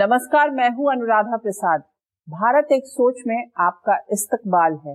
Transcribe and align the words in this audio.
نمسکار، 0.00 0.48
میں 0.48 0.68
ہوں 0.68 0.86
انورادھا 0.86 1.36
پرساد۔ 1.36 1.78
بھارت 2.26 2.64
ایک 2.70 2.86
سوچ 2.86 3.16
میں 3.26 3.44
آپ 3.54 3.82
کا 3.82 3.92
استقبال 4.08 4.72
ہے۔ 4.72 4.94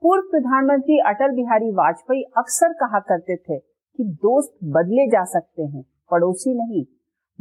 پورو 0.00 0.30
پردھان 0.32 0.66
منتری 0.66 1.00
اٹل 1.04 1.30
بہاری 1.30 1.70
واجپئی 1.70 2.22
اکثر 2.34 2.66
کہا 2.68 2.98
کرتے 2.98 3.36
تھے 3.36 3.58
کہ 3.98 4.04
دوست 4.04 4.54
بدلے 4.60 5.10
جا 5.10 5.24
سکتے 5.24 5.62
ہیں، 5.62 5.82
پڑوسی 6.10 6.52
نہیں۔ 6.54 6.84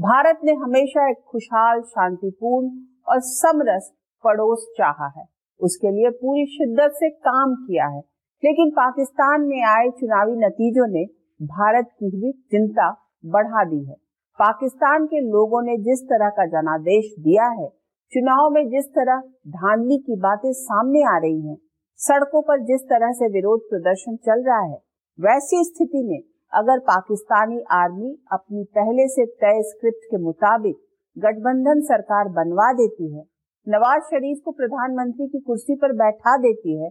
بھارت 0.01 0.43
نے 0.43 0.51
ہمیشہ 0.51 0.99
ایک 0.99 1.25
خوشحال 1.25 1.81
شانتی 1.81 2.31
پورن 2.31 2.67
اور 2.89 3.19
سمرس 3.19 3.83
پڑوس 4.23 4.59
چاہا 4.77 5.07
ہے۔ 5.07 5.23
اس 5.59 5.77
کے 5.77 5.91
لیے 5.91 6.09
پوری 6.09 6.45
شدت 6.45 6.95
سے 6.95 7.09
کام 7.09 7.55
کیا 7.55 7.85
ہے۔ 7.85 7.99
لیکن 8.43 8.71
پاکستان 8.71 9.47
میں 9.47 9.61
آئے 9.61 9.91
چناوی 9.91 10.35
نتیجوں 10.35 10.87
نے 10.87 11.05
بھارت 11.39 11.85
کی 11.85 12.19
بھی 12.19 12.31
چنتا 12.31 12.91
بڑھا 13.31 13.63
دی 13.63 13.89
ہے۔ 13.89 14.00
پاکستان 14.39 15.05
کے 15.07 15.19
لوگوں 15.21 15.61
نے 15.61 15.75
جس 15.83 16.01
طرح 16.07 16.29
کا 16.35 16.45
جنادیش 16.51 17.09
دیا 17.25 17.47
ہے، 17.57 17.67
چناؤ 18.13 18.49
میں 18.49 18.63
جس 18.69 18.89
طرح 18.91 19.19
دھاندلی 19.53 19.97
کی 19.97 20.15
باتیں 20.19 20.51
سامنے 20.59 21.03
آ 21.09 21.17
رہی 21.19 21.47
ہیں، 21.47 21.55
سڑکوں 21.99 22.41
پر 22.41 22.63
جس 22.67 22.85
طرح 22.87 23.11
سے 23.17 23.27
ویروت 23.33 23.69
پردرشن 23.71 24.17
چل 24.19 24.41
رہا 24.45 24.61
ہے، 24.69 24.77
ویسی 25.19 25.59
استھتی 25.59 26.01
میں 26.07 26.19
اگر 26.53 26.79
پاکستانی 26.85 27.59
آرمی 27.71 28.13
اپنی 28.31 28.63
پہلے 28.73 29.07
سے 29.07 29.25
طے 29.35 29.51
اسکرپٹ 29.59 30.09
کے 30.11 30.17
مطابق 30.23 30.79
گٹھ 31.17 31.43
بندھن 31.43 31.81
سرکار 31.87 32.31
بنوا 32.35 32.71
دیتی 32.71 33.11
ہے، 33.15 33.23
نواز 33.67 34.09
شریف 34.09 34.41
کو 34.43 34.51
پردھان 34.51 34.95
منتری 34.95 35.27
کی 35.27 35.39
کرسی 35.41 35.79
پر 35.81 35.93
بیٹھا 35.97 36.35
دیتی 36.37 36.79
ہے، 36.79 36.89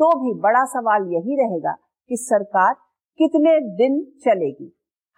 تو 0.00 0.08
بھی 0.18 0.32
بڑا 0.40 0.64
سوال 0.72 1.06
یہی 1.12 1.36
رہے 1.36 1.62
گا 1.62 1.74
کہ 2.10 2.16
سرکار 2.24 2.74
کتنے 3.20 3.54
دن 3.76 4.02
چلے 4.20 4.50
گی۔ 4.50 4.68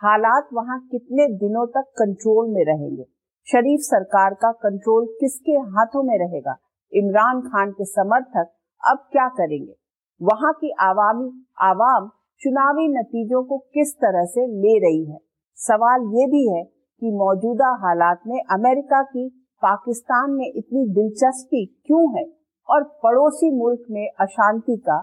حالات 0.02 0.52
وہاں 0.52 0.78
کتنے 0.92 1.26
دنوں 1.38 1.66
تک 1.66 1.88
کنٹرول 1.96 2.52
میں 2.52 2.64
رہیں 2.64 2.90
گے؟ 2.96 3.02
شریف 3.48 3.80
سرکار 3.90 4.32
کا 4.40 4.52
کنٹرول 4.52 5.06
کس 5.20 5.40
کے 5.40 5.56
ہاتھوں 5.56 6.02
میں 6.02 6.18
رہے 6.18 6.40
گا؟ 6.40 6.54
عمران 6.92 7.40
خان 7.40 7.72
کے 7.72 7.84
سمرتھک 7.84 8.48
اب 8.82 9.10
کیا 9.10 9.28
کریں 9.36 9.58
گے؟ 9.66 9.72
وہاں 10.20 10.52
کی 10.52 10.72
عوامی 10.78 11.28
عوام 11.68 12.08
چناوی 12.42 12.86
نتیجوں 12.86 13.42
کو 13.42 13.58
کس 13.58 13.96
طرح 13.96 14.24
سے 14.24 14.46
لے 14.56 14.78
رہی 14.80 15.12
ہے؟ 15.12 15.18
سوال 15.58 16.08
یہ 16.14 16.26
بھی 16.26 16.44
ہے 16.48 16.64
کہ 17.02 17.14
موجودہ 17.18 17.72
حالات 17.76 18.26
میں 18.26 18.38
امریکہ 18.50 19.02
کی 19.02 19.28
پاکستان 19.62 20.36
میں 20.36 20.52
اتنی 20.54 20.90
دلچسپی 20.92 21.64
کیوں 21.66 22.04
ہے؟ 22.16 22.28
اور 22.68 22.82
پڑوسی 23.02 23.56
ملک 23.62 23.90
میں 23.90 24.06
اشانتی 24.18 24.80
کا 24.80 25.00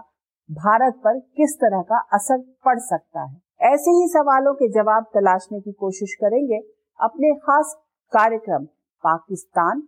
بھارت 0.50 1.02
پر 1.02 1.18
کس 1.36 1.58
طرح 1.58 1.82
کا 1.82 1.98
اثر 2.12 2.36
پڑ 2.64 2.78
سکتا 2.78 3.22
ہے؟ 3.22 3.47
ایسے 3.60 3.90
ہی 3.90 4.06
سوالوں 4.08 4.52
کے 4.54 4.66
جواب 4.68 5.02
تلاشنے 5.12 5.60
کی 5.60 5.72
کوشش 5.72 6.16
کریں 6.18 6.42
گے 6.42 6.58
اپنے 6.98 7.38
خاص 7.38 7.74
کارکرم، 8.12 8.64
پاکستان، 9.04 9.80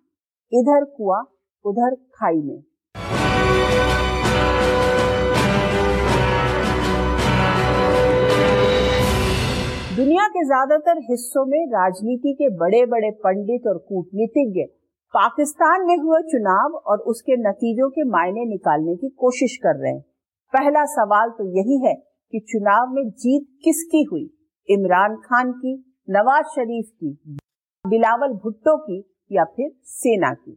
ادھر 0.53 0.85
کوا 0.85 1.19
ادھر 1.65 1.95
کھائی 2.13 2.41
میں۔ 2.41 2.57
دنیا 9.97 10.27
کے 10.29 10.45
زیادہ 10.47 10.79
تر 10.81 10.99
حصوں 11.09 11.47
میں 11.47 11.67
راجنیتی 11.67 12.35
کے 12.35 12.49
بڑے 12.57 12.85
بڑے 12.87 13.11
پنڈت 13.23 13.67
اور 13.67 13.79
کوٹنیتج 13.79 14.61
پاکستان 15.15 15.87
میں 15.87 15.97
ہوئے 15.97 16.23
چناؤ 16.31 16.77
اور 16.77 16.99
اس 17.07 17.23
کے 17.23 17.37
نتیجوں 17.37 17.91
کے 17.91 18.11
معنی 18.11 18.55
نکالنے 18.55 18.95
کی 18.95 19.09
کوشش 19.09 19.59
کر 19.59 19.81
رہے 19.81 19.93
ہیں۔ 19.93 20.01
پہلا 20.53 20.87
سوال 20.87 21.31
تو 21.31 21.45
یہی 21.45 21.85
ہے 21.87 22.10
کہ 22.31 22.39
چناؤ 22.39 22.93
میں 22.93 23.03
جیت 23.03 23.49
کس 23.61 23.85
کی 23.85 24.03
ہوئی؟ 24.03 24.27
عمران 24.75 25.17
خان 25.17 25.53
کی، 25.53 25.75
نواز 26.09 26.45
شریف 26.55 26.91
کی، 26.91 27.33
بلاول 27.91 28.33
بھٹو 28.33 28.77
کی 28.77 29.03
یا 29.31 29.45
پھر 29.45 29.69
سینا 29.83 30.35
کی؟ 30.35 30.55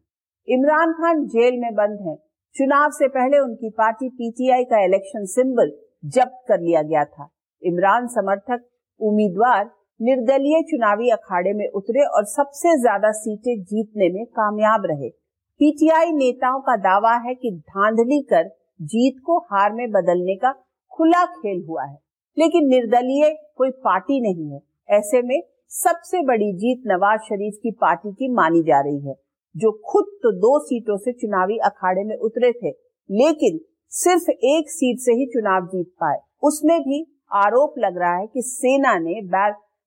عمران 0.56 0.94
خان 0.94 1.26
جیل 1.26 1.58
میں 1.58 1.72
بند 1.72 2.08
ہیں۔ 2.08 2.16
چناؤ 2.54 2.90
سے 2.90 3.08
پہلے 3.08 3.38
ان 3.38 3.56
کی 3.56 3.72
پارٹی 3.72 4.10
پی 4.10 4.30
ٹی 4.32 4.52
آئی 4.52 4.66
کا 4.66 4.76
الیکشن 4.76 5.26
سمبل 5.26 5.70
جبت 6.04 6.48
کر 6.48 6.58
لیا 6.58 6.82
گیا 6.82 7.04
تھا۔ 7.04 7.24
عمران 7.62 8.08
سمرتھک 8.08 8.66
امیدوار 9.00 9.66
نردلیے 10.00 10.64
چناوی 10.64 11.12
اکھاڑے 11.12 11.54
میں 11.54 11.68
اترے 11.74 12.02
اور 12.02 12.24
سب 12.24 12.54
سے 12.54 12.82
زیادہ 12.82 13.12
سیٹیں 13.12 13.56
جیتنے 13.56 14.10
میں 14.14 14.26
کامیاب 14.26 14.86
رہے۔ 14.86 15.10
پی 15.58 15.72
ٹی 15.72 15.92
آئی 15.96 16.12
نیتاؤں 16.12 16.62
کا 16.62 16.76
دعویٰ 16.76 17.18
ہے 17.26 17.36
کہ 17.36 17.50
دھاندلی 17.52 18.24
کر 18.24 18.44
جیت 18.80 19.22
کو 19.22 19.38
ہار 19.38 19.72
میں 19.72 19.88
بدلنے 19.88 20.36
کا 20.36 20.52
کھلا 20.96 21.26
کھیل 21.26 21.62
ہوا 21.70 21.84
ہے۔ 21.92 21.96
لیکن 22.36 22.70
نردلیے 22.70 23.34
کوئی 23.58 23.72
پارٹی 23.72 24.20
نہیں 24.20 24.54
ہے۔ 24.54 24.58
ایسے 24.88 25.22
میں 25.22 25.42
سب 25.68 26.04
سے 26.06 26.26
بڑی 26.26 26.52
جیت 26.54 26.86
نواز 26.86 27.20
شریف 27.30 27.56
کی 27.56 27.72
پارٹی 27.72 28.12
کی 28.12 28.34
مانی 28.34 28.64
جا 28.64 28.84
رہی 28.84 29.08
ہے، 29.08 29.14
جو 29.54 29.72
خود 29.72 30.06
تو 30.06 30.32
دو 30.32 30.60
سیٹوں 30.60 30.98
سے 30.98 31.14
چناوی 31.14 31.56
اکھاڑے 31.62 32.04
میں 32.04 32.18
اترے 32.20 32.52
تھے، 32.52 32.70
لیکن 33.10 33.58
صرف 33.90 34.30
ایک 34.30 34.72
سیٹ 34.72 35.00
سے 35.00 35.12
ہی 35.12 35.26
چناو 35.26 35.66
جیت 35.66 35.98
پائے۔ 35.98 36.20
اس 36.42 36.64
میں 36.64 36.80
بھی 36.80 37.04
آروپ 37.30 37.78
لگ 37.78 37.98
رہا 37.98 38.22
ہے 38.22 38.28
کہ 38.28 38.42
سینا 38.42 38.98
نے 38.98 39.22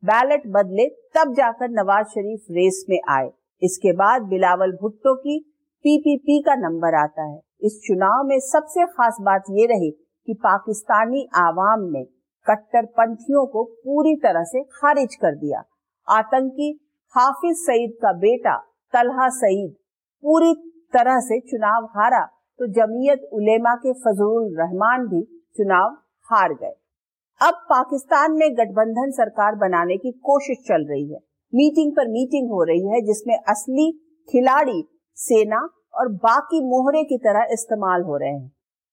بیلٹ 0.02 0.46
بدلے 0.46 0.88
تب 0.88 1.36
جا 1.36 1.50
کر 1.58 1.68
نواز 1.68 2.04
شریف 2.14 2.40
ریس 2.50 2.84
میں 2.88 2.98
آئے۔ 3.08 3.30
اس 3.60 3.78
کے 3.78 3.92
بعد 3.92 4.20
بلاول 4.20 4.72
بھٹو 4.72 5.14
کی 5.14 5.42
پی 5.82 5.98
پی 5.98 6.18
پی 6.18 6.42
کا 6.42 6.54
نمبر 6.54 6.92
آتا 6.92 7.34
ہے۔ 7.34 7.38
اس 7.58 7.72
چناؤ 7.82 8.26
میں 8.26 8.38
سب 8.38 8.60
سے 8.68 8.86
خاص 8.86 9.20
بات 9.20 9.42
یہ 9.48 9.66
رہی 9.66 10.05
کہ 10.26 10.34
پاکستانی 10.34 11.24
عوام 11.32 11.90
نے 11.90 12.04
کٹر 12.46 12.86
پنتھیوں 12.96 13.46
کو 13.46 13.64
پوری 13.64 14.20
طرح 14.20 14.44
سے 14.44 14.62
خارج 14.62 15.16
کر 15.18 15.34
دیا۔ 15.34 15.60
آتنکی 16.06 16.70
حافظ 17.16 17.58
سعید 17.66 17.98
کا 18.02 18.12
بیٹا 18.12 18.56
طلحہ 18.92 19.28
سعید 19.28 19.72
پوری 20.22 20.52
طرح 20.92 21.20
سے 21.20 21.40
چناؤ 21.40 21.84
ہارا 21.84 22.24
تو 22.58 22.66
جمعیت 22.66 23.24
علماء 23.32 23.74
کے 23.74 23.92
فضل 23.92 24.32
الرحمان 24.36 25.06
بھی 25.06 25.24
چناؤ 25.58 25.88
ہار 26.30 26.50
گئے۔ 26.60 26.72
اب 27.40 27.54
پاکستان 27.68 28.34
میں 28.34 28.48
گٹ 28.48 28.72
بندھن 28.74 29.12
سرکار 29.12 29.52
بنانے 29.52 29.96
کی 29.96 30.12
کوشش 30.12 30.66
چل 30.68 30.84
رہی 30.88 31.14
ہے۔ 31.14 31.18
میٹنگ 31.52 31.94
پر 31.94 32.06
میٹنگ 32.08 32.50
ہو 32.50 32.66
رہی 32.66 32.86
ہے 32.86 33.00
جس 33.06 33.26
میں 33.26 33.36
اصلی 33.46 33.90
کھلاڑی 34.30 34.82
سینا 35.14 35.58
اور 35.98 36.06
باقی 36.22 36.60
موہرے 36.60 37.02
کی 37.02 37.18
طرح 37.18 37.52
استعمال 37.52 38.02
ہو 38.02 38.18
رہے 38.18 38.30
ہیں۔ 38.30 38.48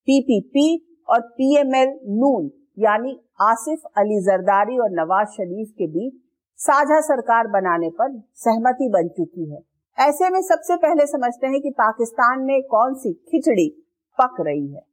پی 0.07 0.21
پی 0.21 0.39
پی 0.47 0.92
اور 1.05 1.21
پی 1.21 1.57
ایم 1.57 1.73
ایل 1.73 1.89
نون 1.89 2.49
یعنی 2.77 3.15
آصف 3.39 3.85
علی 3.95 4.19
زرداری 4.23 4.77
اور 4.77 4.89
نواز 4.89 5.27
شریف 5.37 5.69
کے 5.69 5.87
بیچ 5.87 6.13
ساجہ 6.57 7.01
سرکار 7.01 7.45
بنانے 7.45 7.89
پر 7.89 8.09
سہمتی 8.35 8.89
بن 8.89 9.09
چکی 9.09 9.51
ہے۔ 9.51 9.57
ایسے 9.97 10.29
میں 10.29 10.41
سب 10.41 10.63
سے 10.67 10.77
پہلے 10.77 11.05
سمجھتے 11.05 11.47
ہیں 11.47 11.59
کہ 11.59 11.71
پاکستان 11.71 12.45
میں 12.45 12.59
کون 12.59 12.95
سی 12.95 13.13
کھچڑی 13.13 13.69
پک 14.17 14.41
رہی 14.41 14.75
ہے۔ 14.75 14.92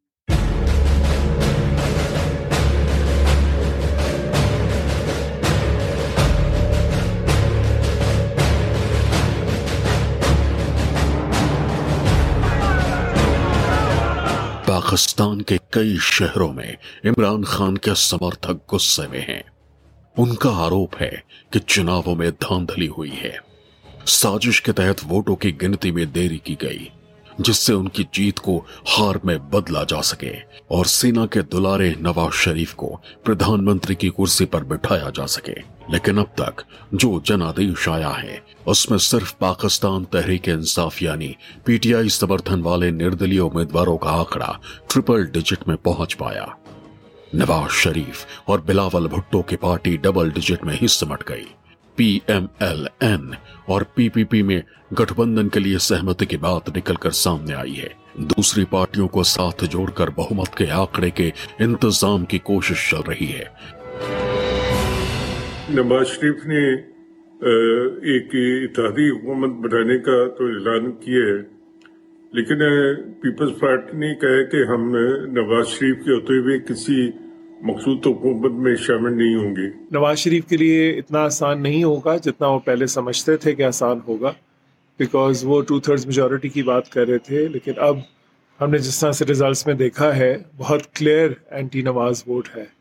پاکستان 14.80 15.42
کے 15.42 15.56
کئی 15.70 15.96
شہروں 16.00 16.52
میں 16.52 16.72
عمران 17.04 17.44
خان 17.44 17.78
کے 17.78 17.90
سمرتھک 17.96 18.74
غصے 18.74 19.08
میں 19.10 19.20
ہیں۔ 19.20 19.42
ان 20.16 20.34
کا 20.34 20.50
آروپ 20.54 21.02
ہے 21.02 21.16
کہ 21.50 21.60
چناووں 21.60 22.14
میں 22.14 22.30
دھاندلی 22.30 22.88
ہوئی 22.88 23.10
ہے۔ 23.22 23.36
سازش 24.06 24.62
کے 24.62 24.72
تحت 24.72 25.04
ووٹوں 25.10 25.36
کی 25.36 25.62
گنتی 25.62 25.90
میں 25.90 26.04
دیری 26.04 26.38
کی 26.38 26.56
گئی، 26.62 26.86
جس 27.38 27.56
سے 27.56 27.72
ان 27.72 27.88
کی 27.88 28.04
جیت 28.12 28.40
کو 28.40 28.64
ہار 28.98 29.14
میں 29.24 29.38
بدلا 29.38 29.84
جا 29.88 30.02
سکے 30.02 30.32
اور 30.68 30.84
سینہ 30.84 31.26
کے 31.26 31.42
دلارے 31.42 31.92
نواز 32.00 32.34
شریف 32.34 32.74
کو 32.74 32.96
پردھان 33.24 33.64
منتری 33.64 33.94
کی 33.94 34.10
کرسی 34.10 34.46
پر 34.46 34.64
بٹھایا 34.64 35.10
جا 35.14 35.26
سکے۔ 35.26 35.54
لیکن 35.92 36.18
اب 36.18 36.34
تک 36.34 36.60
جو 36.92 37.20
جنادیش 37.24 37.88
آیا 37.88 38.12
ہے 38.22 38.38
اس 38.66 38.90
میں 38.90 38.98
صرف 38.98 39.38
پاکستان 39.38 40.04
تحریک 40.04 40.48
انصاف 40.48 41.02
یعنی 41.02 41.32
پی 41.64 41.76
ٹی 41.76 41.94
آئی 41.94 42.08
سمرتھن 42.08 42.62
والے 42.62 42.90
نردلی 42.90 43.38
امیدواروں 43.38 43.98
کا 43.98 44.10
آکڑا 44.10 44.52
ٹرپل 44.86 45.24
ڈیجٹ 45.24 45.68
میں 45.68 45.76
پہنچ 45.76 46.16
پایا۔ 46.16 46.46
نواز 47.32 47.72
شریف 47.72 48.26
اور 48.44 48.58
بلاول 48.58 49.08
بھٹو 49.08 49.42
کی 49.42 49.56
پارٹی 49.56 49.96
ڈبل 49.96 50.30
ڈیجٹ 50.30 50.64
میں 50.64 50.76
ہی 50.82 50.86
سمٹ 50.86 51.28
گئی۔ 51.28 51.44
پی 51.94 52.18
ایم 52.26 52.46
ایل 52.58 52.86
این 53.00 53.30
اور 53.66 53.82
پی 53.82 54.08
پی 54.08 54.24
پی 54.24 54.42
میں 54.42 54.60
گٹھ 54.94 55.12
بندن 55.12 55.48
کے 55.48 55.60
لیے 55.60 55.78
سہمتی 55.78 56.26
کی 56.26 56.36
بات 56.36 56.76
نکل 56.76 56.94
کر 56.94 57.10
سامنے 57.10 57.54
آئی 57.54 57.80
ہے۔ 57.80 57.88
دوسری 58.14 58.64
پارٹیوں 58.64 59.08
کو 59.08 59.22
ساتھ 59.22 59.64
جوڑ 59.64 59.90
کر 59.90 60.10
بہمت 60.10 60.54
کے 60.54 60.70
آکڑے 60.70 61.10
کے 61.10 61.30
انتظام 61.58 62.24
کی 62.24 62.38
کوشش 62.38 62.90
چل 62.90 63.00
رہی 63.08 63.32
ہے۔ 63.32 63.44
نواز 65.74 66.06
شریف 66.06 66.46
نے 66.46 66.62
ایک 68.12 68.34
اتحادی 68.34 69.08
حکومت 69.10 69.50
بنانے 69.64 69.98
کا 69.98 70.28
تو 70.28 70.46
اعلان 70.46 70.90
کیا 70.92 71.24
ہے۔ 71.26 71.38
لیکن 72.32 72.58
پیپلز 73.20 73.58
پارٹی 73.60 73.96
نے 73.98 74.14
کہا 74.14 74.28
ہے 74.28 74.44
کہ 74.44 74.56
ہم 74.68 74.96
نواز 75.32 75.66
شریف 75.68 75.96
کے 76.04 76.12
ہوتے 76.12 76.38
ہوئے 76.38 76.58
کسی 76.58 77.10
مقصود 77.62 78.06
حکومت 78.06 78.52
میں 78.52 78.74
شامل 78.74 79.16
نہیں 79.18 79.34
ہوں 79.34 79.56
گے۔ 79.56 79.68
نواز 79.90 80.18
شریف 80.18 80.46
کے 80.46 80.56
لیے 80.56 80.90
اتنا 80.90 81.18
آسان 81.18 81.62
نہیں 81.62 81.84
ہوگا 81.84 82.16
جتنا 82.16 82.46
وہ 82.46 82.58
پہلے 82.58 82.86
سمجھتے 82.86 83.36
تھے 83.36 83.54
کہ 83.54 83.62
آسان 83.62 83.98
ہوگا۔ 84.08 84.32
بیکاز 84.98 85.44
وہ 85.44 85.62
ٹو 85.62 85.80
تھرڈز 85.80 86.06
میجورٹی 86.06 86.48
کی 86.48 86.62
بات 86.62 86.90
کر 86.90 87.08
رہے 87.08 87.18
تھے، 87.18 87.48
لیکن 87.48 87.72
اب 87.76 87.96
ہم 88.60 88.70
نے 88.70 88.78
جس 88.78 89.00
طرح 89.00 89.12
سے 89.12 89.24
ریزلٹس 89.24 89.66
میں 89.66 89.74
دیکھا 89.74 90.16
ہے، 90.16 90.36
بہت 90.56 90.94
کلیئر 90.94 91.30
اینٹی 91.50 91.82
نواز 91.82 92.22
ووٹ 92.26 92.48
ہے۔ 92.56 92.79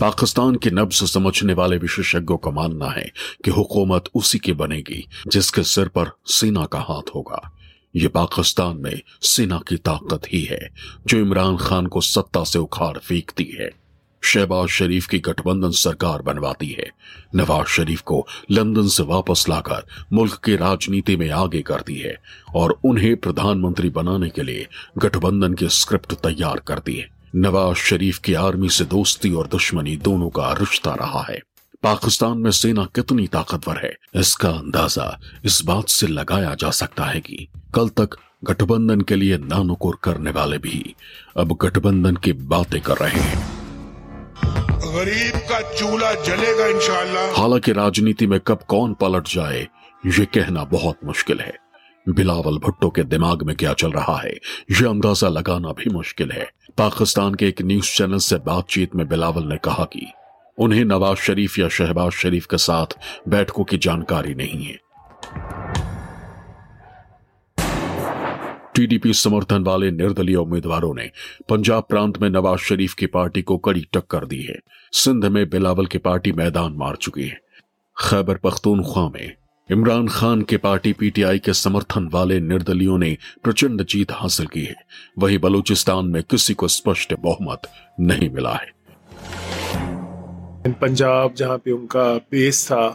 پاکستان 0.00 0.56
کی 0.56 0.70
نبز 0.70 1.10
سمجھنے 1.10 1.52
والے 1.52 1.78
وشیشجوں 1.82 2.38
کا 2.38 2.50
ماننا 2.50 2.96
ہے 2.96 3.04
کہ 3.44 3.50
حکومت 3.50 4.08
اسی 4.14 4.38
کی 4.38 4.52
بنے 4.52 4.82
گی 4.88 5.02
جس 5.24 5.52
کے 5.52 5.62
سر 5.62 5.88
پر 5.88 6.04
سینا 6.26 6.66
کا 6.66 6.78
ہاتھ 6.78 7.10
ہوگا۔ 7.14 7.38
یہ 7.94 8.08
پاکستان 8.08 8.82
میں 8.82 8.94
سینا 9.20 9.58
کی 9.66 9.76
طاقت 9.76 10.26
ہی 10.32 10.46
ہے 10.50 10.58
جو 11.04 11.18
عمران 11.18 11.56
خان 11.56 11.88
کو 11.88 12.00
ستا 12.00 12.44
سے 12.44 12.58
اکھاڑ 12.58 12.98
پھینکتی 12.98 13.58
ہے۔ 13.58 13.68
شہباز 14.22 14.68
شریف 14.68 15.08
کی 15.08 15.22
گٹھ 15.22 15.42
بندھن 15.46 15.72
سرکار 15.72 16.20
بنواتی 16.20 16.76
ہے۔ 16.76 16.86
نواز 17.32 17.68
شریف 17.68 18.02
کو 18.02 18.26
لندن 18.50 18.88
سے 18.88 19.02
واپس 19.02 19.48
لا 19.48 19.60
کر 19.60 19.80
ملک 20.10 20.44
کی 20.44 20.58
راجنیتی 20.58 21.16
میں 21.16 21.30
آگے 21.30 21.62
کرتی 21.62 22.04
ہے 22.04 22.14
اور 22.54 22.70
انہیں 22.84 23.14
پردھان 23.14 23.62
منتری 23.62 23.90
بنانے 23.90 24.30
کے 24.30 24.42
لیے 24.42 24.64
گٹھ 25.04 25.18
بندھن 25.18 25.54
کی 25.54 25.64
اسکرپٹ 25.64 26.14
تیار 26.14 26.56
کرتی 26.56 27.00
ہے۔ 27.00 27.19
نواز 27.34 27.76
شریف 27.76 28.20
کی 28.20 28.36
آرمی 28.36 28.68
سے 28.68 28.84
دوستی 28.84 29.30
اور 29.30 29.44
دشمنی 29.44 29.96
دونوں 29.96 30.30
کا 30.30 30.54
رشتہ 30.62 30.90
رہا 30.90 31.22
ہے۔ 31.28 31.38
پاکستان 31.80 32.42
میں 32.42 32.50
سینا 32.50 32.82
کتنی 32.92 33.26
طاقتور 33.26 33.76
ہے 33.82 34.18
اس 34.18 34.36
کا 34.36 34.48
اندازہ 34.48 35.16
اس 35.42 35.64
بات 35.64 35.90
سے 35.90 36.06
لگایا 36.06 36.54
جا 36.58 36.70
سکتا 36.70 37.14
ہے 37.14 37.20
کہ 37.20 37.36
کل 37.72 37.88
تک 37.88 38.14
گٹھ 38.50 38.64
بندھن 38.64 39.02
کے 39.02 39.16
لیے 39.16 39.36
نانکور 39.36 39.94
کرنے 39.94 40.30
والے 40.30 40.58
بھی 40.58 40.82
اب 41.34 41.52
گٹھ 41.64 41.78
بندھن 41.78 42.14
کی 42.14 42.32
باتیں 42.32 42.80
کر 42.80 43.00
رہے 43.00 43.20
ہیں۔ 43.20 43.42
غریب 44.88 45.48
کا 45.48 45.58
چولہا 45.78 46.12
جلے 46.26 46.58
گا 46.58 46.64
انشاءاللہ۔ 46.64 47.40
حالانکہ 47.40 47.70
راجنیتی 47.70 48.26
میں 48.26 48.38
کب 48.38 48.60
کون 48.66 48.94
پلٹ 48.94 49.28
جائے 49.28 49.64
یہ 50.04 50.24
کہنا 50.24 50.64
بہت 50.64 51.04
مشکل 51.04 51.40
ہے۔ 51.40 51.69
بلاول 52.06 52.58
بھٹو 52.58 52.90
کے 52.90 53.02
دماغ 53.02 53.36
میں 53.42 53.54
کیا 53.54 53.74
چل 53.76 53.90
رہا 53.90 54.18
ہے؟ 54.24 54.32
یہ 54.80 54.86
اندازہ 54.86 55.26
لگانا 55.26 55.72
بھی 55.72 55.94
مشکل 55.94 56.30
ہے۔ 56.32 56.44
پاکستان 56.76 57.36
کے 57.36 57.46
ایک 57.46 57.60
نیوز 57.60 57.84
چینل 57.84 58.18
سے 58.18 58.38
بات 58.38 58.68
چیت 58.68 58.94
میں 58.94 59.04
بلاول 59.04 59.48
نے 59.48 59.56
کہا 59.62 59.84
کہ 59.84 60.00
انہیں 60.58 60.84
نواز 60.84 61.18
شریف 61.18 61.58
یا 61.58 61.68
شہباز 61.68 62.12
شریف 62.12 62.46
کے 62.46 62.56
ساتھ 62.56 62.94
بیٹھکوں 63.26 63.64
کی 63.64 63.78
جانکاری 63.78 64.34
نہیں 64.34 64.68
ہے۔ 64.68 64.90
ٹی 68.72 68.86
ڈی 68.86 68.98
پی 68.98 69.12
سمرتھن 69.12 69.66
والے 69.66 69.90
نردلی 69.90 70.34
امیدواروں 70.34 70.94
نے 70.94 71.06
پنجاب 71.48 71.88
پرانت 71.88 72.18
میں 72.18 72.30
نواز 72.30 72.60
شریف 72.60 72.94
کی 72.94 73.06
پارٹی 73.06 73.42
کو 73.42 73.58
کڑی 73.58 73.82
ٹکر 73.90 74.24
دی 74.24 74.48
ہے۔ 74.48 74.54
سندھ 74.92 75.26
میں 75.26 75.44
بلاول 75.44 75.84
کی 75.84 75.98
پارٹی 75.98 76.32
میدان 76.32 76.78
مار 76.78 76.94
چکی 76.94 77.30
ہے۔ 77.30 77.34
خیبر 77.96 78.36
پختونخوا 78.36 79.08
میں 79.08 79.28
عمران 79.72 80.06
خان 80.08 80.42
کے 80.42 80.56
پارٹی 80.58 80.92
پی 80.92 81.08
ٹی 81.10 81.24
آئی 81.24 81.38
کے 81.38 81.52
سمرتھن 81.52 82.08
والے 82.12 82.38
نردلیوں 82.38 82.98
نے 82.98 83.14
پرچنڈ 83.42 83.82
جیت 83.88 84.12
حاصل 84.12 84.46
کی 84.46 84.66
ہے۔ 84.66 84.72
وہی 85.16 85.38
بلوچستان 85.38 86.10
میں 86.12 86.22
کسی 86.22 86.54
کو 86.54 86.66
اسپشٹ 86.66 87.12
بہمت 87.22 87.66
نہیں 87.98 88.28
ملا 88.28 88.54
ہے۔ 88.54 88.68
پنجاب 90.78 91.34
جہاں 91.34 91.58
پہ 91.58 91.70
ان 91.70 91.86
کا 91.86 92.06
بیس 92.30 92.66
تھا 92.66 92.90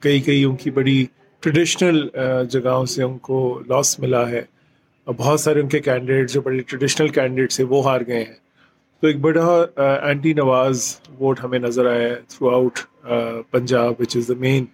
کئی 0.00 0.20
کئی 0.20 0.44
ان 0.44 0.56
کی 0.56 0.70
بڑی 0.70 1.04
ٹریڈیشنل 1.40 2.06
جگہوں 2.50 2.86
سے 2.86 3.02
ان 3.02 3.18
کو 3.18 3.60
لاس 3.68 3.98
ملا 4.00 4.28
ہے۔ 4.30 4.42
بہت 5.06 5.40
سارے 5.40 5.60
ان 5.60 5.68
کے 5.68 5.78
کینڈیڈیٹ 5.80 6.30
جو 6.30 6.40
بڑے 6.40 6.60
ٹریڈیشنل 6.60 7.08
کینڈیڈیٹ 7.08 7.52
سے 7.52 7.64
وہ 7.64 7.84
ہار 7.84 8.00
گئے 8.06 8.24
ہیں۔ 8.24 8.34
تو 9.02 9.06
ایک 9.06 9.20
بڑا 9.20 9.46
اینٹی 10.06 10.32
نواز 10.32 10.96
ووٹ 11.20 11.40
ہمیں 11.44 11.58
نظر 11.58 11.90
آیا 11.90 12.08
ہے 12.08 12.14
through 12.28 12.50
out 12.54 12.78
Punjab 13.50 13.92
which 14.00 14.16
is 14.16 14.28
the 14.28 14.34
main 14.38 14.64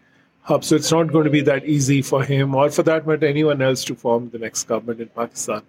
hub 0.50 0.64
so 0.64 0.75
it's 0.75 0.93
not 0.93 1.14
going 1.14 1.31
be 1.31 1.40
that 1.40 1.64
easy 1.64 2.02
for 2.02 2.22
him 2.31 2.56
اور 2.56 2.69
for 2.69 2.84
that 2.84 3.06
matter 3.06 3.22
anyone 3.43 3.62
else 3.62 3.84
to 3.84 3.94
form 4.02 4.26
the 4.26 4.38
next 4.38 4.70
government 4.70 5.00
in 5.00 5.06
Pakistan 5.14 5.60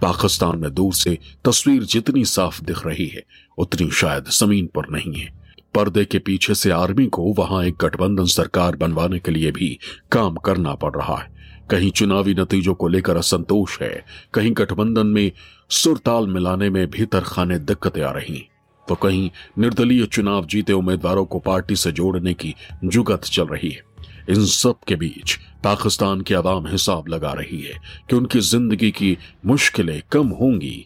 Pakistan 0.00 0.60
میں 0.60 0.68
دور 0.68 0.92
سے 0.92 1.14
تصویر 1.42 1.82
جتنی 1.82 2.24
صاف 2.24 2.60
دکھ 2.60 2.86
رہی 2.86 3.08
ہے، 3.14 3.20
اتنی 3.58 3.88
شاید 3.92 4.22
زمین 4.32 4.66
پر 4.66 4.82
نہیں 4.88 5.20
ہے۔ 5.20 5.26
پردے 5.74 6.04
کے 6.04 6.18
پیچھے 6.18 6.54
سے 6.54 6.72
آرمی 6.72 7.06
کو 7.06 7.32
وہاں 7.38 7.64
ایک 7.64 7.84
گٹھ 7.84 7.96
بندھن 7.96 8.26
سرکار 8.26 8.74
بنوانے 8.74 9.18
کے 9.18 9.32
لیے 9.32 9.50
بھی 9.50 9.76
کام 10.08 10.34
کرنا 10.34 10.74
پڑ 10.74 10.94
رہا 10.94 11.16
ہے۔ 11.24 11.36
کہیں 11.68 11.90
چناوی 11.90 12.32
نتیجوں 12.32 12.74
کو 12.74 12.88
لے 12.88 13.00
کر 13.00 13.16
اسنتوش 13.16 13.82
ہے، 13.82 14.00
کہیں 14.30 14.50
گٹھ 14.50 14.74
بندھن 14.74 15.06
میں 15.06 15.30
سرتال 15.70 16.26
ملانے 16.26 16.68
میں 16.68 16.86
بھیتر 16.86 17.20
خانے 17.20 17.58
دقتیں 17.58 18.02
آ 18.02 18.12
رہی 18.12 18.34
ہیں۔ 18.34 18.57
تو 18.88 18.94
کہیں 18.94 19.58
نردلی 19.60 20.06
چناؤ 20.06 20.40
جیتے 20.42 20.72
امیدواروں 20.72 21.24
کو 21.24 21.38
پارٹی 21.38 21.74
سے 21.74 21.90
جوڑنے 21.90 22.34
کی 22.34 22.52
جگت 22.82 23.24
چل 23.24 23.44
رہی 23.44 23.68
ہے۔ 23.68 23.88
ان 24.28 24.46
سب 24.46 24.80
کے 24.80 24.96
بیچ 24.96 25.38
پاکستان 25.62 26.22
کی 26.22 26.34
عوام 26.34 26.66
حساب 26.66 27.08
لگا 27.08 27.34
رہی 27.36 27.66
ہے 27.66 27.72
کہ 28.06 28.16
ان 28.16 28.26
کی 28.26 28.40
زندگی 28.40 28.90
کی 28.90 29.14
مشکلیں 29.44 30.00
کم 30.10 30.32
ہوں 30.32 30.60
گی 30.60 30.82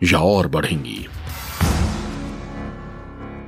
یا 0.00 0.18
اور 0.18 0.44
بڑھیں 0.44 0.84
گی۔ 0.84 1.06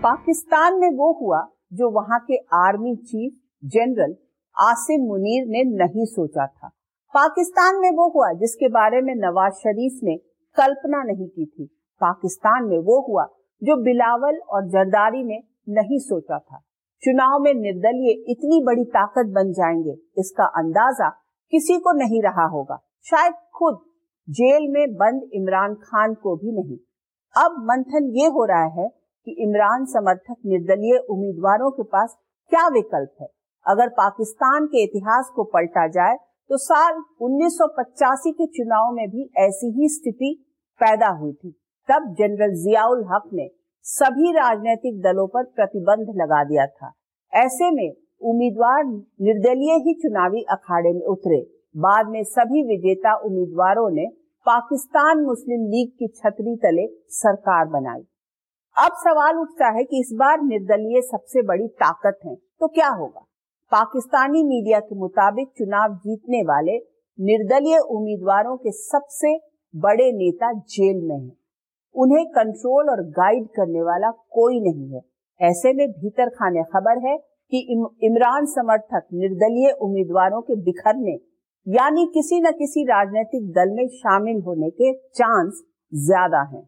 پاکستان 0.01 0.81
میں 0.81 0.91
وہ 0.97 1.13
ہوا 1.21 1.41
جو 1.71 1.91
وہاں 1.91 2.19
کے 2.19 2.37
army 2.51 2.97
chief 2.97 3.33
general 3.63 4.13
Asim 4.55 5.03
Munir 5.03 5.45
نے 5.47 5.63
نہیں 5.63 6.05
سوچا 6.05 6.47
تھا۔ 6.47 6.69
پاکستان 7.15 7.81
میں 7.81 7.91
وہ 7.97 8.11
ہوا 8.15 8.33
جس 8.33 8.55
کے 8.55 8.69
بارے 8.69 9.01
میں 9.01 9.15
نواز 9.15 9.53
شریف 9.63 10.03
نے 10.03 10.17
کلپنا 10.57 11.03
نہیں 11.03 11.27
کی 11.27 11.47
تھی۔ 11.47 11.67
پاکستان 12.01 12.69
میں 12.69 12.79
وہ 12.79 13.05
ہوا 13.09 13.27
جو 13.65 13.77
بلاول 13.83 14.35
اور 14.35 14.63
جرداری 14.69 15.23
نے 15.23 15.39
نہیں 15.67 15.99
سوچا 15.99 16.39
تھا۔ 16.39 16.57
چناؤ 17.01 17.39
میں 17.39 17.53
نردلیے 17.53 18.33
اتنی 18.33 18.65
بڑی 18.65 18.91
طاقت 18.91 19.27
بن 19.37 19.53
جائیں 19.53 19.79
گے، 19.85 19.93
اس 20.17 20.33
کا 20.33 20.45
اندازہ 20.55 21.11
کسی 21.49 21.81
کو 21.81 21.93
نہیں 21.93 22.23
رہا 22.23 22.45
ہوگا۔ 22.45 22.77
شاید 23.03 23.33
خود 23.33 23.79
جیل 24.27 24.67
میں 24.67 24.87
بند 24.87 25.23
عمران 25.35 25.75
خان 25.75 26.15
کو 26.15 26.37
بھی 26.37 26.51
نہیں۔ 26.51 26.83
اب 27.35 27.53
منتھن 27.59 28.05
یہ 28.17 28.27
ہو 28.27 28.47
رہا 28.47 28.67
ہے 28.67 28.89
کہ 29.25 29.47
عمران 29.47 29.87
سمرتھک 29.87 30.47
نردلیے 30.47 30.97
امیدواروں 30.97 31.71
کے 31.71 31.83
پاس 31.83 32.11
کیا 32.51 32.69
وکلپ 32.71 33.23
ہے۔ 33.23 33.27
اگر 33.67 33.89
پاکستان 33.97 34.67
کے 34.67 34.85
اتہاس 34.85 35.27
کو 35.27 35.45
پلٹا 35.45 35.87
جائے 35.87 36.17
تو 36.49 36.57
سال 36.57 36.95
انیس 37.21 37.53
سو 37.53 37.69
پچاسی 37.69 38.33
کے 38.33 38.47
چناؤ 38.47 38.95
میں 38.95 39.07
بھی 39.07 39.23
ایسی 39.35 39.69
ہی 39.69 39.85
استھتی 39.85 40.43
پیدا 40.81 41.21
ہوئی 41.21 41.33
تھی۔ 41.33 41.64
تب 41.89 42.03
جنرل 42.19 42.55
ضیاء 42.55 42.87
الحق 42.87 43.33
نے 43.33 43.49
سبھی 43.83 44.33
راجنیتک 44.33 45.05
دلوں 45.05 45.27
پر 45.27 45.45
پرتیبند 45.45 46.17
لگا 46.17 46.43
دیا 46.43 46.67
تھا۔ 46.67 46.87
ایسے 47.33 47.71
میں 47.71 47.91
امیدوار 48.21 48.85
نردلیے 49.21 49.75
ہی 49.75 49.95
چناوی 50.01 50.41
اکھاڑے 50.49 50.93
میں 50.93 51.07
اترے۔ 51.07 51.43
بعد 51.75 52.05
میں 52.09 52.23
سبھی 52.23 52.63
وجیتا 52.63 53.11
امیدواروں 53.11 53.91
نے 53.91 54.07
پاکستان 54.45 55.27
مسلم 55.27 55.67
لیگ 55.67 55.91
کی 55.91 56.09
چھتری 56.09 56.57
تلے 56.57 56.87
سرکار 57.09 57.67
بنائی۔ 57.67 58.03
اب 58.77 58.91
سوال 59.03 59.35
اٹھتا 59.39 59.75
ہے 59.75 59.85
کہ 59.85 59.97
اس 60.01 60.13
بار 60.13 60.39
نردلیے 60.43 61.01
سب 61.01 61.27
سے 61.27 61.43
بڑی 61.43 61.69
طاقت 61.69 62.27
ہیں 62.27 62.35
تو 62.35 62.69
کیا 62.69 62.91
ہوگا؟ 62.99 63.21
پاکستانی 63.71 64.43
میڈیا 64.43 64.81
کے 64.81 64.95
مطابق 64.95 65.57
چناؤ 65.59 65.95
جیتنے 65.95 66.43
والے 66.49 66.79
نردلیہ 67.19 67.77
امیدواروں 67.77 68.57
کے 68.57 68.73
سب 68.73 69.11
سے 69.11 69.37
بڑے 69.81 70.11
نیتا 70.11 70.53
جیل 70.53 71.01
میں 71.07 71.17
ہیں۔ 71.17 71.44
انہیں 71.95 72.25
کنٹرول 72.25 72.89
اور 72.89 72.99
گائیڈ 73.17 73.47
کرنے 73.57 73.83
والا 73.83 74.11
کوئی 74.11 74.61
نہیں 74.61 74.95
ہے۔ 74.95 75.01
ایسے 75.41 75.73
میں 75.73 75.87
بھیتر 75.87 76.29
خانے 76.29 76.63
خبر 76.63 76.97
ہے 77.05 77.17
کہ 77.53 77.61
عمران 78.07 78.47
سمرتھک 78.47 79.13
نردلیہ 79.13 79.73
امیدواروں 79.81 80.43
کے 80.43 80.55
بکھرنے 80.55 81.17
یعنی 81.67 82.07
کسی 82.07 82.41
نہ 82.41 82.49
کسی 82.49 82.85
راجنیتک 82.87 83.55
دل 83.57 83.71
میں 83.71 83.85
شامل 83.93 84.41
ہونے 84.47 84.71
کے 84.71 84.93
چانس 85.13 85.55
زیادہ 85.93 86.43
ہیں۔ 86.53 86.63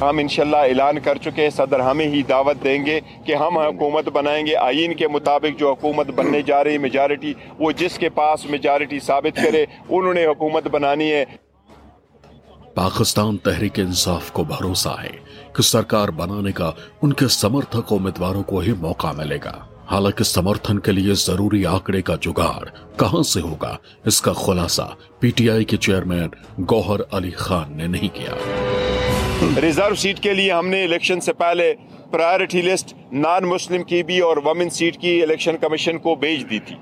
ہم 0.00 0.18
انشاءاللہ 0.18 0.56
اعلان 0.56 0.98
کر 0.98 1.18
چکے 1.18 1.42
ہیں، 1.42 1.50
صدر 1.50 1.80
ہمیں 1.80 2.06
ہی 2.06 2.22
دعوت 2.22 2.64
دیں 2.64 2.86
گے 2.86 3.00
کہ 3.26 3.34
ہم 3.34 3.58
حکومت 3.58 4.08
بنائیں 4.08 4.46
گے۔ 4.46 4.56
آئین 4.56 4.94
کے 4.94 5.08
مطابق 5.08 5.58
جو 5.58 5.70
حکومت 5.70 6.06
بننے 6.06 6.42
جا 6.42 6.64
رہی 6.64 6.78
میجارٹی 6.78 7.32
وہ 7.58 7.72
جس 7.72 7.98
کے 7.98 8.08
پاس 8.08 8.46
میجارٹی 8.46 8.98
ثابت 9.00 9.36
کرے، 9.36 9.64
انہوں 9.88 10.14
نے 10.14 10.26
حکومت 10.26 10.68
بنانی 10.68 11.12
ہے۔ 11.12 11.24
پاکستان 12.74 13.36
تحریک 13.36 13.78
انصاف 13.78 14.30
کو 14.32 14.44
بھروسہ 14.44 14.94
ہے 15.02 15.16
کہ 15.52 15.62
سرکار 15.62 16.08
بنانے 16.08 16.52
کا 16.52 16.72
ان 17.02 17.12
کے 17.12 17.28
سمرتھک 17.28 17.92
امیدواروں 17.92 18.42
کو 18.42 18.58
ہی 18.58 18.72
موقع 18.72 19.12
ملے 19.12 19.38
گا۔ 19.44 19.56
حالانکہ 19.90 20.24
سمرتھن 20.24 20.78
کے 20.78 20.92
لیے 20.92 21.14
ضروری 21.14 21.66
آنکڑے 21.66 22.02
کا 22.02 22.16
جگاڑ 22.20 22.64
کہاں 22.98 23.22
سے 23.22 23.40
ہوگا؟ 23.40 23.76
اس 24.04 24.22
کا 24.22 24.32
خلاصہ 24.32 24.88
پی 25.20 25.30
ٹی 25.30 25.50
آئی 25.50 25.64
کے 25.64 25.76
چیئرمین 25.76 26.28
گوہر 26.70 27.00
علی 27.12 27.30
خان 27.30 27.76
نے 27.76 27.86
نہیں 27.86 28.14
کیا۔ 28.14 28.34
ریزرو 29.42 29.94
سیٹ 29.94 30.20
کے 30.20 30.32
لیے 30.34 30.52
ہم 30.52 30.68
نے 30.68 30.82
الیکشن 30.84 31.20
سے 31.20 31.32
پہلے 31.32 31.72
پرائرٹی 32.10 32.62
لسٹ 32.62 32.94
نان 33.12 33.44
مسلم 33.48 33.82
کی 33.82 34.02
بھی 34.02 34.18
اور 34.20 34.36
ومن 34.44 34.70
سیٹ 34.70 34.96
کی 35.00 35.22
الیکشن 35.22 35.56
کمیشن 35.56 35.98
کو 35.98 36.14
بھیج 36.14 36.44
دی 36.50 36.58
تھی 36.58 36.76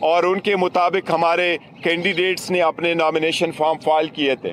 اور 0.00 0.24
ان 0.24 0.40
کے 0.40 0.56
مطابق 0.56 1.10
ہمارے 1.10 1.56
کینڈیڈیٹس 1.82 2.50
نے 2.50 2.60
اپنے 2.62 2.92
نامینیشن 2.94 3.52
فارم 3.52 3.78
فائل 3.84 4.08
کیے 4.08 4.34
تھے 4.42 4.52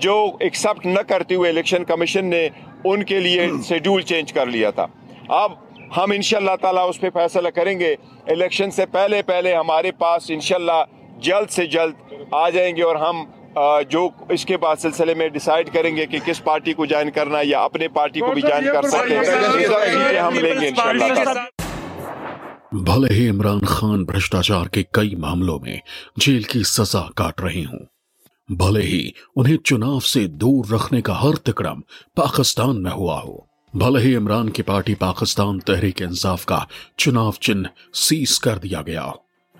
جو 0.00 0.16
ایکسپٹ 0.40 0.86
نہ 0.86 1.02
کرتے 1.08 1.34
ہوئے 1.34 1.50
الیکشن 1.50 1.84
کمیشن 1.84 2.26
نے 2.26 2.48
ان 2.84 3.04
کے 3.04 3.20
لیے 3.20 3.48
شیڈول 3.68 4.02
چینج 4.02 4.32
کر 4.32 4.46
لیا 4.46 4.70
تھا۔ 4.70 4.86
اب 5.42 5.52
ہم 5.96 6.10
انشاءاللہ 6.14 6.56
تعالیٰ 6.60 6.88
اس 6.88 7.00
پہ 7.00 7.10
فیصلہ 7.14 7.48
کریں 7.54 7.78
گے۔ 7.80 7.94
الیکشن 8.26 8.70
سے 8.70 8.86
پہلے 8.92 9.22
پہلے 9.22 9.54
ہمارے 9.54 9.92
پاس 9.98 10.30
انشاءاللہ 10.30 10.84
جلد 11.26 11.50
سے 11.50 11.66
جلد 11.66 12.12
آ 12.32 12.48
جائیں 12.50 12.74
گے 12.76 12.82
اور 12.82 12.96
ہم 12.96 13.24
جو 13.90 14.08
اس 14.28 14.44
کے 14.44 14.56
بعد 14.56 14.76
سلسلے 14.76 15.14
میں 15.14 15.28
ڈیسائیڈ 15.28 15.72
کریں 15.72 15.96
گے 15.96 16.06
کہ 16.06 16.18
کس 16.24 16.44
پارٹی 16.44 16.72
کو 16.72 16.86
جوائن 16.86 17.10
کرنا 17.10 17.38
یا 17.42 17.60
اپنے 17.60 17.88
پارٹی 17.88 18.20
کو 18.20 18.32
بھی 18.34 18.42
جوائن 18.42 18.64
کر 18.64 18.82
سکتے 18.82 19.16
ہیں۔ 19.16 20.20
ہم 20.20 20.34
لیں 20.34 20.60
گے 20.60 20.68
انشاءاللہ۔ 20.68 21.38
بھلے 22.72 23.14
ہی 23.14 23.28
عمران 23.28 23.64
خان 23.64 24.04
بھرشٹاچار 24.04 24.66
کے 24.66 24.82
کئی 24.82 25.14
معاملوں 25.14 25.58
میں 25.62 25.76
جیل 26.16 26.42
کی 26.42 26.62
سزا 26.62 27.02
کاٹ 27.16 27.40
رہی 27.40 27.64
ہوں۔ 27.64 27.78
بھلے 28.48 28.80
ہی 28.80 29.10
انہیں 29.36 29.56
چناو 29.56 30.00
سے 30.00 30.26
دور 30.26 30.64
رکھنے 30.72 31.00
کا 31.00 31.22
ہر 31.22 31.34
تکڑم 31.34 31.80
پاکستان 32.16 32.82
میں 32.82 32.90
ہوا 32.90 33.20
ہو۔ 33.22 33.36
بھلے 33.74 34.00
ہی 34.00 34.16
عمران 34.16 34.50
کی 34.50 34.62
پارٹی 34.62 34.94
پاکستان 34.94 35.58
تحریک 35.58 36.02
انصاف 36.02 36.46
کا 36.46 36.58
چناو 36.96 37.32
چن 37.32 37.62
سیز 37.94 38.40
کر 38.40 38.58
دیا 38.58 38.82
گیا۔ 38.82 39.06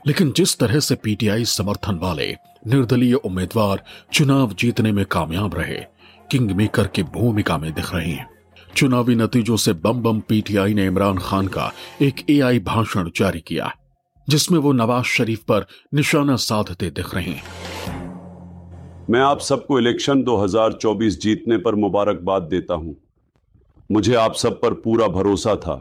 لیکن 0.04 0.30
جس 0.34 0.58
طرح 0.58 0.80
سے 0.80 0.94
پی 0.94 1.14
ٹی 1.14 1.30
آئی 1.30 1.44
سمرتھن 1.44 1.98
والے 1.98 2.34
نردلی 2.66 3.12
امیدوار 3.24 3.76
چناو 4.10 4.46
جیتنے 4.56 4.92
میں 4.92 5.04
کامیاب 5.08 5.54
رہے، 5.54 5.82
کنگ 6.30 6.56
میکر 6.56 6.86
کی 6.86 7.02
بھومکا 7.02 7.56
میں 7.56 7.70
دکھ 7.70 7.94
رہے 7.94 8.06
ہیں۔ 8.06 8.24
چناوی 8.74 9.14
نتیجوں 9.14 9.56
سے 9.56 9.72
بم 9.72 10.02
بم 10.02 10.20
پی 10.20 10.40
ٹی 10.40 10.58
آئی 10.58 10.74
نے 10.74 10.88
عمران 10.88 11.18
خان 11.18 11.48
کا 11.48 11.70
ایک 11.98 12.20
اے 12.26 12.42
آئی 12.42 12.58
بھاشن 12.58 13.06
جاری 13.14 13.40
کیا، 13.40 13.68
جس 14.26 14.50
میں 14.50 14.60
وہ 14.60 14.72
نواز 14.72 15.04
شریف 15.04 15.46
پر 15.46 15.62
نشانہ 15.92 16.36
سادھتے 16.36 16.90
دکھ 16.90 17.14
رہے 17.14 17.22
ہیں۔ 17.22 17.90
میں 19.08 19.20
آپ 19.20 19.42
سب 19.42 19.66
کو 19.66 19.76
الیکشن 19.76 20.26
دو 20.26 20.44
ہزار 20.44 20.70
چوبیس 20.70 21.22
جیتنے 21.22 21.58
پر 21.58 21.72
مبارکباد 21.72 22.40
دیتا 22.50 22.74
ہوں۔ 22.74 22.94
مجھے 23.90 24.16
آپ 24.16 24.36
سب 24.36 24.60
پر 24.60 24.72
پورا 24.72 25.06
بھروسہ 25.06 25.54
تھا 25.54 25.78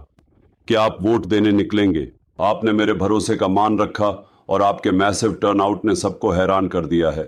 کہ 0.66 0.78
آپ 0.78 1.06
ووٹ 1.06 1.32
دینے 1.32 1.52
نکلیں 1.52 1.94
گے۔ 1.94 2.17
آپ 2.38 2.64
نے 2.64 2.72
میرے 2.72 2.94
بھروسے 2.94 3.38
کا 3.38 3.48
مان 3.48 3.80
رکھا 3.80 4.08
اور 4.46 4.62
آپ 4.62 4.84
کے 4.84 4.92
میسو 4.92 5.34
ٹرن 5.34 5.62
آؤٹ 5.62 5.86
نے 5.86 5.96
سب 5.96 6.20
کو 6.20 6.34
حیران 6.34 6.70
کر 6.70 6.86
دیا 6.86 7.16
ہے۔ 7.16 7.28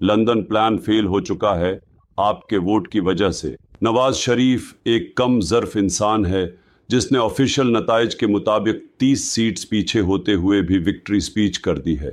لندن 0.00 0.44
پلان 0.44 0.78
فیل 0.78 1.06
ہو 1.06 1.20
چکا 1.20 1.58
ہے 1.58 1.78
آپ 2.16 2.48
کے 2.48 2.58
ووٹ 2.58 2.88
کی 2.88 3.00
وجہ 3.00 3.30
سے۔ 3.30 3.54
نواز 3.82 4.16
شریف 4.16 4.74
ایک 4.84 5.14
کم 5.14 5.40
ظرف 5.40 5.70
انسان 5.74 6.26
ہے 6.26 6.46
جس 6.88 7.12
نے 7.12 7.18
آفیشل 7.18 7.72
نتائج 7.72 8.16
کے 8.16 8.26
مطابق 8.26 9.00
تیس 9.00 9.24
سیٹس 9.24 9.68
پیچھے 9.68 10.00
ہوتے 10.00 10.34
ہوئے 10.34 10.62
بھی 10.62 10.78
وکٹری 10.78 11.20
سپیچ 11.20 11.58
کر 11.58 11.78
دی 11.78 11.98
ہے۔ 11.98 12.10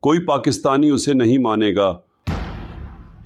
کوئی 0.00 0.18
پاکستانی 0.18 0.90
اسے 0.90 1.12
نہیں 1.12 1.38
مانے 1.38 1.74
گا۔ 1.76 1.98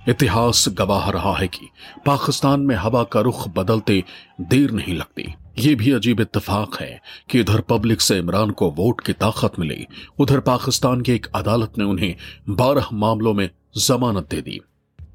اتہاس 0.06 0.68
گواہ 0.78 1.10
رہا 1.10 1.34
ہے 1.40 1.46
کہ 1.46 1.66
پاکستان 2.04 2.66
میں 2.66 2.76
ہوا 2.76 3.04
کا 3.04 3.22
رخ 3.22 3.48
بدلتے 3.48 4.00
دیر 4.38 4.72
نہیں 4.72 4.94
لگتی۔ 4.94 5.41
یہ 5.56 5.74
بھی 5.74 5.94
عجیب 5.94 6.20
اتفاق 6.20 6.82
ہے 6.82 6.96
کہ 7.26 7.38
ادھر 7.38 7.60
پبلک 7.60 8.00
سے 8.00 8.18
عمران 8.18 8.52
کو 8.52 8.70
ووٹ 8.70 9.02
کی 9.02 9.12
طاقت 9.12 9.58
ملی، 9.58 9.84
ادھر 10.18 10.40
پاکستان 10.40 11.02
کی 11.02 11.12
ایک 11.12 11.26
عدالت 11.32 11.78
نے 11.78 11.84
انہیں 11.84 12.50
بارہ 12.50 12.78
معاملوں 12.90 13.34
میں 13.34 13.48
ضمانت 13.76 14.30
دے 14.30 14.40
دی 14.40 14.58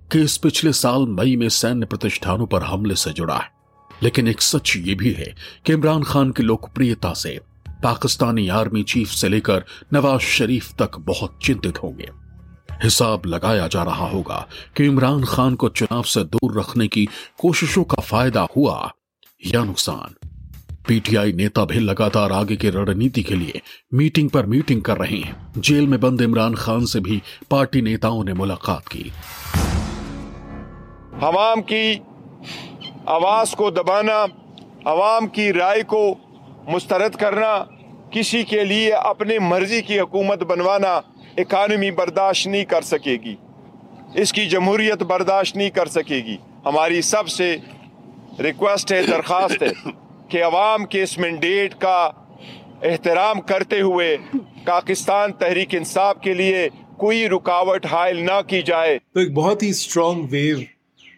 کیس 0.10 0.42
پچھلے 0.42 0.72
سال 0.72 1.06
مئی 1.06 1.36
میں 1.36 1.50
سینیہ 1.50 1.86
پرتشٹھانوں 1.86 2.46
پر 2.46 2.62
حملے 2.72 2.96
سے 2.96 3.14
جڑا 3.14 3.36
ہے۔ 3.36 3.58
لیکن 4.00 4.28
ایک 4.28 4.42
سچ 4.42 4.78
یہ 4.78 4.96
بھی 4.96 5.18
ہے 5.18 5.32
کہ 5.64 5.74
عمران 5.74 6.04
خان 6.04 6.32
کی 6.32 6.44
لوکپریتا 6.44 7.14
سے 7.14 7.38
پاکستانی 7.84 8.50
آرمی 8.50 8.84
چیف 8.84 9.14
سے 9.14 9.30
لے 9.30 9.42
کر 9.42 9.60
نواز 9.92 10.22
شریف 10.22 10.76
تک 10.76 11.00
بہت 11.00 11.40
چنتت 11.40 11.84
ہوں 11.84 12.00
گے۔ 12.00 12.06
حساب 12.88 13.26
لگایا 13.26 13.68
جا 13.72 13.86
رہا 13.86 14.10
ہوگا 14.14 14.44
کہ 14.74 14.90
عمران 14.90 15.26
خان 15.26 15.56
کو 15.56 15.70
چناو 15.70 16.04
سے 16.04 16.24
دور 16.24 16.56
رکھنے 16.56 16.88
کی 16.88 17.06
کوششوں 17.38 17.84
کا 17.84 18.02
فائدہ 18.02 18.46
ہوا 18.56 18.88
یا 19.46 19.64
نقصان۔ 19.64 20.17
پی 20.88 21.00
ٹی 21.00 21.18
آئی 21.18 21.32
نیتا 21.32 21.64
بھی 21.64 21.80
لگاتار 21.80 22.32
آگے 22.32 22.56
کے 22.56 22.72
رڑنیتی 22.72 23.24
کے 23.24 23.36
لیے 23.36 23.52
میٹنگ 23.92 24.28
پر 24.28 24.44
میٹنگ 24.44 24.80
کر 24.80 24.98
رہے 24.98 25.22
ہیں۔ 25.26 25.32
جیل 25.56 25.88
میں 25.88 25.98
بند 25.98 26.22
عمران 26.22 26.56
خان 26.56 26.86
سے 26.86 27.00
بھی 27.00 27.20
پارٹی 27.50 27.82
نیتاؤں 27.82 28.24
نے 28.24 28.34
ملاقات 28.34 28.90
کی۔ 28.90 29.04
عوام 31.22 31.62
کی 31.62 31.96
آواز 33.06 33.52
کو 33.52 33.70
دبانا، 33.70 34.26
عوام 34.86 35.28
کی 35.28 35.54
رائے 35.54 35.84
کو 35.84 36.16
مسترد 36.68 37.16
کرنا، 37.16 37.64
کسی 38.12 38.44
کے 38.44 38.66
لیے 38.66 38.94
اپنے 38.94 39.40
مرضی 39.40 39.82
کی 39.82 40.00
حکومت 40.00 40.44
بنوانا 40.44 41.02
اکانومی 41.38 41.92
برداشت 41.92 42.48
نہیں 42.48 42.66
کر 42.66 42.82
سکے 42.82 43.18
گی۔ 43.26 43.36
اس 44.16 44.34
کی 44.34 44.46
جمہوریت 44.46 45.04
برداشت 45.04 45.56
نہیں 45.56 45.70
کر 45.70 45.86
سکے 45.86 46.16
گی۔ 46.16 46.38
ہماری 46.66 47.02
سب 47.02 47.28
سے 47.28 47.58
ریکویسٹ 48.40 48.92
ہے، 48.92 49.04
درخواست 49.04 49.64
ہے۔ 49.64 50.07
کہ 50.30 50.44
عوام 50.44 50.86
کے 50.86 51.04
اس 51.04 51.18
مینڈیٹ 51.18 51.76
کا 51.82 51.98
احترام 52.84 53.42
کرتے 53.42 53.82
ہوئے 53.82 54.16
پاکستان 54.66 55.34
تحریک 55.34 55.76
انصاف 55.76 56.22
کے 56.22 56.34
لیے 56.34 56.68
کوئی 56.98 57.28
رکاوٹ 57.30 57.86
حائل 57.86 58.18
نہ 58.26 58.40
کی 58.48 58.62
جائے۔ 58.62 58.98
تو 59.14 59.20
ایک 59.20 59.34
بہت 59.34 59.64
ہی 59.64 59.70
اسٹرانگ 59.70 60.28
ویو 60.32 60.58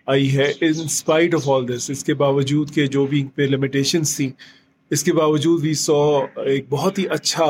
آئی 0.07 0.35
ہے 0.37 0.51
ان 0.61 1.33
آف 1.35 1.49
آل 1.49 1.67
دس 1.67 1.89
اس 1.89 2.03
کے 2.03 2.13
باوجود 2.13 2.71
کے 2.75 2.85
جو 2.87 3.05
بھی 3.05 3.23
پہ 3.35 3.41
لمیٹیشنس 3.49 4.15
تھیں، 4.17 4.29
اس 4.91 5.03
کے 5.03 5.13
باوجود 5.13 5.61
بھی 5.61 5.73
سو 5.73 5.99
ایک 6.45 6.69
بہت 6.69 6.99
ہی 6.99 7.05
اچھا 7.11 7.45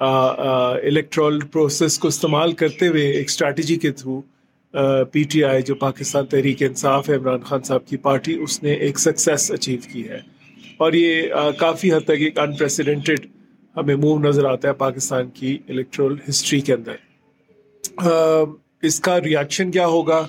الیکٹرال 0.00 1.38
پروسیس 1.52 1.98
کو 1.98 2.08
استعمال 2.08 2.52
کرتے 2.52 2.88
ہوئے 2.88 3.06
ایک 3.10 3.28
اسٹریٹجی 3.28 3.76
کے 3.76 3.90
تھرو 3.92 4.20
پی 5.12 5.22
ٹی 5.22 5.42
آئی 5.44 5.62
جو 5.62 5.74
پاکستان 5.76 6.26
تحریک 6.26 6.62
انصاف 6.62 7.08
ہے، 7.10 7.14
عمران 7.16 7.42
خان 7.44 7.62
صاحب 7.62 7.86
کی 7.86 7.96
پارٹی، 7.96 8.34
اس 8.42 8.62
نے 8.62 8.72
ایک 8.74 8.98
سکسیس 8.98 9.50
اچیو 9.50 9.78
کی 9.92 10.08
ہے۔ 10.08 10.18
اور 10.80 10.92
یہ 10.92 11.22
کافی 11.58 11.92
حد 11.92 12.04
تک 12.04 12.20
ایک 12.20 12.38
انپریسیڈنٹڈ 12.38 13.26
ہمیں 13.76 13.96
موو 13.96 14.18
نظر 14.18 14.44
آتا 14.44 14.68
ہے 14.68 14.72
پاکستان 14.72 15.30
کی 15.30 15.58
الیکٹرل 15.68 16.14
ہسٹری 16.28 16.60
کے 16.60 16.74
اندر۔ 16.74 18.04
اس 18.82 19.00
کا 19.00 19.20
ریئیکشن 19.20 19.70
کیا 19.70 19.86
ہوگا؟ 19.86 20.26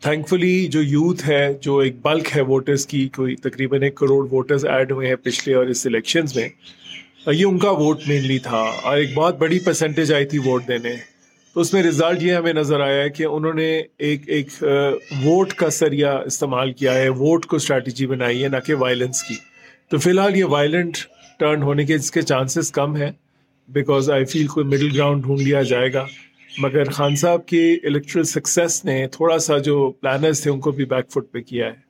تھینکفلی 0.00 0.66
جو 0.66 0.82
یوتھ 0.82 1.28
ہے، 1.28 1.54
جو 1.60 1.78
ایک 1.78 1.96
بلک 2.02 2.36
ہے 2.36 2.42
ووٹرس 2.42 2.86
کی، 2.86 3.08
کوئی 3.08 3.36
تقریباً 3.36 3.82
ایک 3.82 3.94
کروڑ 3.94 4.28
ووٹرز 4.32 4.66
ایڈ 4.66 4.92
ہوئے 4.92 5.08
ہیں 5.08 5.16
پچھلے 5.16 5.54
اور 5.54 5.66
اس 5.66 5.86
الیکشنز 5.86 6.36
میں، 6.36 6.48
یہ 7.26 7.44
ان 7.44 7.58
کا 7.58 7.70
ووٹ 7.70 7.98
مینلی 8.08 8.38
تھا۔ 8.38 8.62
اور 8.82 8.96
ایک 8.96 9.14
بہت 9.14 9.38
بڑی 9.38 9.58
پرسنٹیج 9.58 10.12
آئی 10.12 10.24
تھی 10.24 10.38
ووٹ 10.38 10.68
دینے۔ 10.68 11.17
اس 11.60 11.72
میں 11.72 11.82
رزلٹ 11.82 12.22
یہ 12.22 12.32
ہمیں 12.32 12.52
نظر 12.52 12.80
آیا 12.80 13.02
ہے 13.02 13.08
کہ 13.10 13.24
انہوں 13.24 13.54
نے 13.54 13.70
ایک 13.98 14.22
ایک 14.26 14.48
ووٹ 15.24 15.52
کا 15.52 15.68
ذریعہ 15.68 16.16
استعمال 16.26 16.72
کیا 16.72 16.94
ہے، 16.94 17.08
ووٹ 17.08 17.46
کو 17.46 17.56
اسٹریٹجی 17.56 18.06
بنائی 18.06 18.42
ہے، 18.42 18.48
نہ 18.48 18.56
کہ 18.66 18.74
وائلنس 18.74 19.22
کی۔ 19.22 19.34
تو 19.90 19.98
فی 19.98 20.10
الحال 20.10 20.36
یہ 20.36 20.44
وائلنٹ 20.44 20.98
ٹرن 21.38 21.62
ہونے 21.62 21.84
کے 21.84 21.94
اس 21.94 22.10
کے 22.10 22.22
چانسز 22.22 22.70
کم 22.72 22.96
ہیں 22.96 23.10
بیکاز 23.68 24.10
آئی 24.10 24.24
فیل 24.24 24.46
کوئی 24.46 24.66
مڈل 24.66 24.96
گراؤنڈ 24.96 25.22
ڈھونڈ 25.22 25.40
لیا 25.40 25.62
جائے 25.62 25.92
گا۔ 25.92 26.06
مگر 26.58 26.90
خان 26.90 27.16
صاحب 27.16 27.46
کی 27.46 27.76
الیکٹرل 27.84 28.24
سکسیس 28.24 28.84
نے 28.84 29.06
تھوڑا 29.12 29.38
سا 29.38 29.58
جو 29.58 29.90
پلانرز 30.00 30.42
تھے 30.42 30.50
ان 30.50 30.60
کو 30.60 30.70
بھی 30.70 30.84
بیک 30.84 31.10
فٹ 31.10 31.32
پہ 31.32 31.40
کیا 31.40 31.66
ہے۔ 31.66 31.87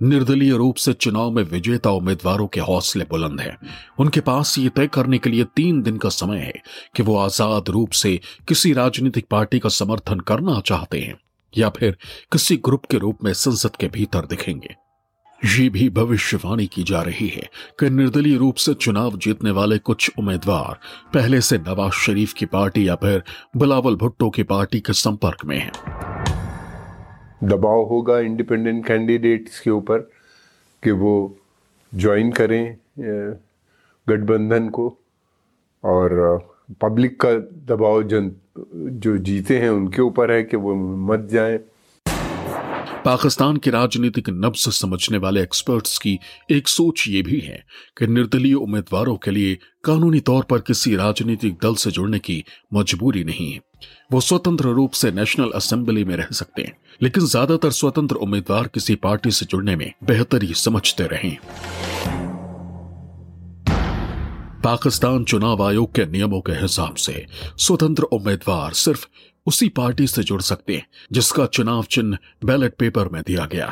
نردلی 0.00 0.52
روپ 0.52 0.78
سے 0.78 0.92
چناؤ 0.92 1.30
میں 1.30 1.44
وجیتا 1.52 1.90
امیدواروں 1.90 2.48
کے 2.48 2.60
حوصلے 2.60 3.04
بلند 3.10 3.40
ہیں۔ 3.40 3.66
ان 3.98 4.10
کے 4.10 4.20
پاس 4.20 4.58
یہ 4.58 4.68
طے 4.74 4.88
کرنے 4.88 5.18
کے 5.18 5.30
لیے 5.30 5.44
تین 5.54 5.84
دن 5.84 5.98
کا 5.98 6.10
سمے 6.10 6.38
ہے 6.38 6.52
کہ 6.94 7.02
وہ 7.02 7.20
آزاد 7.20 7.68
روپ 7.68 7.92
سے 7.92 8.16
کسی 8.46 8.74
راجنیتک 8.74 9.28
پارٹی 9.28 9.60
کا 9.60 9.68
سمرتھن 9.68 10.20
کرنا 10.20 10.60
چاہتے 10.64 11.00
ہیں 11.00 11.14
یا 11.56 11.70
پھر 11.70 11.90
کسی 12.30 12.56
گروپ 12.66 12.86
کے 12.86 12.96
روپ 12.96 13.24
میں 13.24 13.32
سنسد 13.32 13.76
کے 13.76 13.88
بھیتر 13.92 14.24
دکھیں 14.24 14.54
گے۔ 14.54 14.84
یہ 15.58 15.68
بھی 15.68 15.88
بھوشیوانی 15.88 16.66
کی 16.66 16.82
جا 16.86 17.04
رہی 17.04 17.28
ہے 17.36 17.42
کہ 17.78 17.88
نردلی 17.88 18.36
روپ 18.36 18.58
سے 18.58 18.74
چناؤ 18.74 19.10
جیتنے 19.20 19.50
والے 19.50 19.76
کچھ 19.82 20.10
امیدوار 20.16 20.74
پہلے 21.12 21.40
سے 21.40 21.56
نواز 21.56 21.92
شریف 21.92 22.34
کی 22.34 22.46
پارٹی 22.46 22.84
یا 22.84 22.96
پھر 22.96 23.18
بلاول 23.54 23.96
بھٹو 23.96 24.30
کی 24.30 24.42
پارٹی 24.42 24.80
کے 24.80 24.92
سمپرک 24.92 25.44
میں 25.44 25.58
ہیں۔ 25.58 26.13
دباؤ 27.40 27.84
ہوگا 27.84 28.16
انڈیپینڈنٹ 28.16 28.86
کینڈیڈیٹس 28.86 29.60
کے 29.60 29.70
اوپر 29.70 30.02
کہ 30.82 30.92
وہ 30.92 31.28
جوائن 31.92 32.30
کریں 32.30 32.64
گٹھ 34.06 34.24
بندھن 34.26 34.70
کو 34.70 34.86
اور 35.84 36.38
پبلک 36.80 37.18
کا 37.18 37.30
دباؤ 37.68 38.02
جن، 38.02 38.28
جو 39.00 39.16
جیتے 39.16 39.60
ہیں 39.60 39.68
ان 39.68 39.88
کے 39.90 40.02
اوپر 40.02 40.30
ہے 40.30 40.42
کہ 40.44 40.56
وہ 40.56 40.74
مت 40.96 41.30
جائیں۔ 41.30 41.58
پاکستان 43.04 43.58
کی 43.58 43.70
راجنیتک 43.70 44.28
نبز 44.28 44.68
سمجھنے 44.74 45.18
والے 45.18 45.40
ایکسپرٹس 45.40 45.98
کی 45.98 46.16
ایک 46.48 46.68
سوچ 46.68 47.08
یہ 47.08 47.22
بھی 47.22 47.46
ہے 47.46 47.58
کہ 47.96 48.06
نردلی 48.06 48.52
امیدواروں 48.52 49.16
کے 49.16 49.30
لیے 49.30 49.54
قانونی 49.82 50.20
طور 50.20 50.42
پر 50.42 50.58
کسی 50.58 50.96
راجنیتک 50.96 51.62
دل 51.62 51.74
سے 51.74 51.90
جڑنے 51.90 52.18
کی 52.18 52.40
مجبوری 52.70 53.24
نہیں 53.24 53.54
ہے۔ 53.54 53.58
وہ 54.10 54.20
سوتنتر 54.20 54.64
روپ 54.64 54.94
سے 54.94 55.10
نیشنل 55.10 55.48
اسمبلی 55.54 56.04
میں 56.04 56.16
رہ 56.16 56.32
سکتے 56.32 56.62
ہیں، 56.62 56.70
لیکن 57.00 57.20
زیادہ 57.20 57.56
تر 57.62 57.70
سوتنتر 57.70 58.16
امیدوار 58.20 58.64
کسی 58.64 58.96
پارٹی 58.96 59.30
سے 59.30 59.44
جڑنے 59.48 59.76
میں 59.76 59.90
بہتری 60.00 60.52
سمجھتے 60.56 61.04
رہیں۔ 61.04 61.34
پاکستان 64.62 65.26
چناؤ 65.26 65.56
آیوگ 65.56 65.86
کے 65.86 66.04
نیموں 66.04 66.42
کے 66.42 66.52
حساب 66.64 66.98
سے 66.98 67.22
سوتنتر 67.58 68.02
امیدوار 68.12 68.72
صرف 68.72 69.06
اسی 69.46 69.68
پارٹی 69.68 70.06
سے 70.06 70.22
جڑ 70.22 70.38
سکتے 70.38 70.72
ہیں، 70.72 70.80
جس 71.10 71.32
کا 71.32 71.46
چناؤ 71.46 71.82
چن 71.82 72.10
بیلٹ 72.42 72.76
پیپر 72.78 73.08
میں 73.08 73.22
دیا 73.28 73.46
گیا۔ 73.52 73.68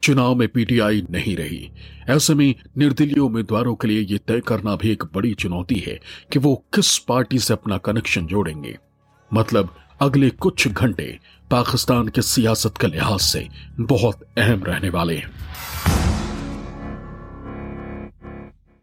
چناؤ 0.00 0.34
میں 0.34 0.46
پی 0.46 0.64
ٹی 0.64 0.80
آئی 0.80 1.02
نہیں 1.08 1.36
رہی۔ 1.36 1.66
ایسے 2.06 2.34
میں 2.34 2.52
نردلی 2.76 3.20
امیدواروں 3.20 3.76
کے 3.76 3.88
لیے 3.88 4.06
یہ 4.08 4.18
طے 4.26 4.40
کرنا 4.40 4.74
بھی 4.74 4.88
ایک 4.88 5.04
بڑی 5.12 5.34
چنوتی 5.34 5.86
ہے 5.86 5.96
کہ 6.30 6.40
وہ 6.42 6.56
کس 6.70 7.06
پارٹی 7.06 7.38
سے 7.38 7.52
اپنا 7.52 7.78
کنیکشن 7.78 8.26
جوڑیں 8.26 8.64
گے۔ 8.64 8.87
مطلب 9.30 9.64
اگلے 10.00 10.28
کچھ 10.38 10.68
گھنٹے 10.80 11.12
پاکستان 11.50 12.08
کے 12.08 12.20
سیاست 12.20 12.78
کے 12.78 12.86
لحاظ 12.86 13.22
سے 13.22 13.38
بہت 13.82 14.14
اہم 14.36 14.64
رہنے 14.64 14.88
والے 14.92 15.14
ہیں۔ 15.14 15.32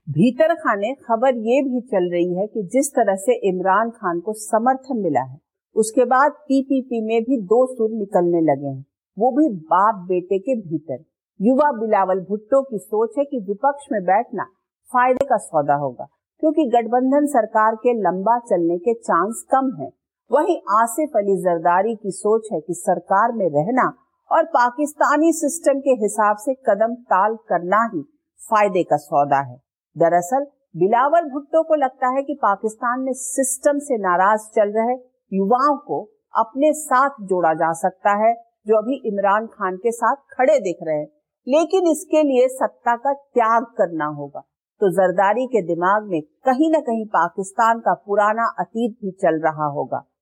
بھیتر 0.07 0.47
خانے، 0.47 0.93
خبر 0.95 1.27
یہ 1.27 1.61
بھی 1.61 1.81
چل 1.81 2.09
رہی 2.11 2.37
ہے 2.37 2.47
کہ 2.47 2.61
جس 2.61 2.91
طرح 2.91 3.15
سے 3.15 3.49
عمران 3.49 3.89
خان 3.89 4.19
کو 4.19 4.33
سمرتھن 4.33 5.01
ملا 5.01 5.31
ہے، 5.31 5.37
اس 5.75 5.91
کے 5.91 6.05
بعد 6.05 6.29
پی 6.29 6.63
پی 6.63 6.81
پی 6.81 7.05
میں 7.05 7.19
بھی 7.19 7.41
دو 7.41 7.75
سور 7.75 7.89
نکلنے 8.01 8.41
لگے 8.41 8.75
ہیں۔ 8.75 8.83
وہ 9.17 9.31
بھی 9.31 9.61
باپ 9.61 9.95
بیٹے 10.07 10.39
کے 10.39 10.69
بھیتر۔ 10.69 11.03
یوہ 11.39 11.71
بلاول 11.71 12.19
بھٹو 12.19 12.63
کی 12.63 12.77
سوچ 12.77 13.17
ہے 13.17 13.23
کہ 13.25 13.37
وپکش 13.47 13.91
میں 13.91 13.99
بیٹھنا 13.99 14.43
فائدے 14.91 15.25
کا 15.25 15.37
سودا 15.37 15.75
ہوگا، 15.75 16.05
کیونکہ 16.39 16.61
گٹبندھن 16.61 17.27
سرکار 17.27 17.73
کے 17.73 17.93
لمبا 17.93 18.39
چلنے 18.39 18.77
کے 18.77 18.93
چانس 18.93 19.45
کم 19.45 19.81
ہیں۔ 19.81 19.89
وہی 20.29 20.55
آصف 20.81 21.15
علی 21.15 21.41
زرداری 21.41 21.95
کی 21.95 22.11
سوچ 22.11 22.45
ہے 22.51 22.61
کہ 22.61 22.73
سرکار 22.73 23.29
میں 23.29 23.49
رہنا 23.49 23.87
اور 24.29 24.43
پاکستانی 24.43 25.31
سسٹم 25.31 25.79
کے 25.79 26.05
حساب 26.05 26.39
سے 26.39 26.53
قدم 26.53 26.95
تال 26.95 27.35
کرنا 27.35 27.85
ہی 27.93 28.01
فائدے 28.49 28.83
کا 28.83 28.97
سودا 28.97 29.51
ہے۔ 29.51 29.55
دراصل، 29.99 30.43
بلاول 30.73 31.23
بھٹو 31.23 31.63
کو 31.63 31.75
لگتا 31.75 32.17
ہے 32.17 32.23
کہ 32.23 32.35
پاکستان 32.35 33.03
میں 33.03 33.13
سسٹم 33.13 33.79
سے 33.79 33.97
ناراض 33.97 34.39
چل 34.55 34.71
رہے 34.71 34.95
یواؤں 35.31 35.77
کو 35.77 36.09
اپنے 36.31 36.73
ساتھ 36.73 37.13
جوڑا 37.21 37.53
جا 37.53 37.73
سکتا 37.73 38.19
ہے 38.19 38.33
جو 38.65 38.77
ابھی 38.77 39.09
عمران 39.09 39.47
خان 39.47 39.77
کے 39.77 39.91
ساتھ 39.91 40.19
کھڑے 40.29 40.59
دکھ 40.59 40.83
رہے 40.83 40.99
ہیں۔ 40.99 41.05
لیکن 41.45 41.83
اس 41.91 42.05
کے 42.05 42.23
لیے 42.23 42.47
ستا 42.47 42.97
کا 42.97 43.13
تیاگ 43.13 43.61
کرنا 43.77 44.07
ہوگا۔ 44.07 44.39
تو 44.79 44.89
زرداری 44.89 45.47
کے 45.47 45.75
دماغ 45.75 46.07
میں 46.07 46.21
کہیں 46.21 46.69
نہ 46.69 46.77
کہیں 46.77 47.05
پاکستان 47.05 47.81
کا 47.81 47.93
پرانا 47.93 48.43
اتیت 48.57 48.99
بھی 48.99 49.11
چل 49.11 49.41
رہا 49.41 49.67
ہوگا۔ 49.67 50.14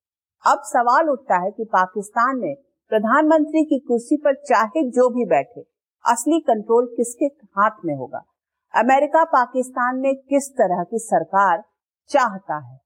اب 0.46 0.58
سوال 0.64 1.06
اٹھتا 1.08 1.34
ہے 1.34 1.50
کہ 1.50 1.64
پاکستان 1.64 2.40
میں 2.40 2.54
پردھان 2.90 3.28
منتری 3.28 3.64
کی 3.64 3.78
کرسی 3.78 4.16
پر 4.22 4.32
چاہے 4.32 4.88
جو 4.88 5.08
بھی 5.08 5.24
بیٹھے، 5.24 5.60
اصلی 6.04 6.40
کنٹرول 6.40 6.86
کس 6.86 7.14
کے 7.14 7.26
ہاتھ 7.26 7.84
میں 7.84 7.94
ہوگا؟ 7.94 8.18
امریکہ 8.74 9.24
پاکستان 9.24 10.00
میں 10.00 10.12
کس 10.12 10.54
طرح 10.54 10.82
کی 10.82 10.98
سرکار 11.06 11.58
چاہتا 12.06 12.58
ہے؟ 12.66 12.76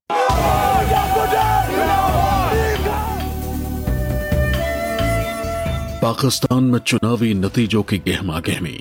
پاکستان 6.00 6.70
میں 6.70 6.80
چناوی 6.80 7.32
نتیجوں 7.32 7.82
کی 7.82 7.98
گہما 8.06 8.38
گہمی 8.40 8.78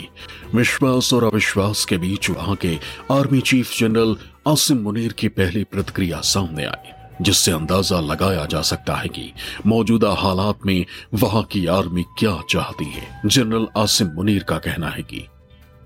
وشواس 0.54 1.14
اور 1.14 1.22
اوشواس 1.22 1.86
کے 1.86 1.98
بیچ 1.98 2.30
وہاں 2.30 2.56
کے 2.56 2.76
army 3.10 3.40
chief 3.40 3.80
general 3.80 4.14
Asim 4.46 4.88
Munir 4.88 5.12
کی 5.12 5.30
پہلی 5.30 5.64
پرتکریا 5.64 6.22
سامنے 6.24 6.66
آئی۔ 6.66 6.97
جس 7.20 7.38
سے 7.38 7.52
اندازہ 7.52 7.96
لگایا 7.96 8.46
جا 8.50 8.64
سکتا 8.64 9.04
ہے 9.04 9.08
کہ 9.08 9.32
موجودہ 9.66 10.08
حالات 10.08 10.66
میں 10.66 10.84
وہاں 11.22 11.42
کی 11.42 11.68
آرمی 11.68 12.04
کیا 12.18 12.36
چاہتی 12.48 12.86
ہے۔ 12.86 13.06
جنرل 13.24 13.66
آسم 13.74 14.08
منیر 14.16 14.44
کا 14.44 14.60
کہنا 14.60 14.98
ہے 14.98 15.02
کہ 15.02 15.20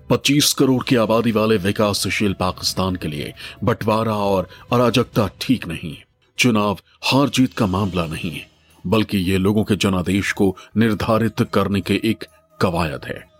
پچیس 0.06 0.54
کروڑ 0.54 0.84
کی 0.84 0.96
آبادی 0.96 1.32
والے 1.32 1.58
وکاس 1.64 2.08
شیل 2.08 2.34
پاکستان 2.34 2.96
کے 2.96 3.08
لیے 3.08 3.32
بٹوارا 3.62 4.12
اور 4.12 4.44
اراجکتا 4.70 5.26
ٹھیک 5.38 5.68
نہیں 5.68 6.00
چناؤ، 6.38 6.74
ہار 7.12 7.26
جیت 7.26 7.54
کا 7.54 7.66
معاملہ 7.66 8.00
نہیں 8.10 8.34
ہے، 8.34 8.44
بلکہ 8.84 9.16
یہ 9.16 9.38
لوگوں 9.38 9.64
کے 9.64 9.76
جنادیش 9.76 10.34
کو 10.34 10.56
نردھارت 10.74 11.42
کرنے 11.50 11.80
کے 11.80 11.94
ایک 11.94 12.24
قواعد 12.58 13.04
ہے۔ 13.08 13.32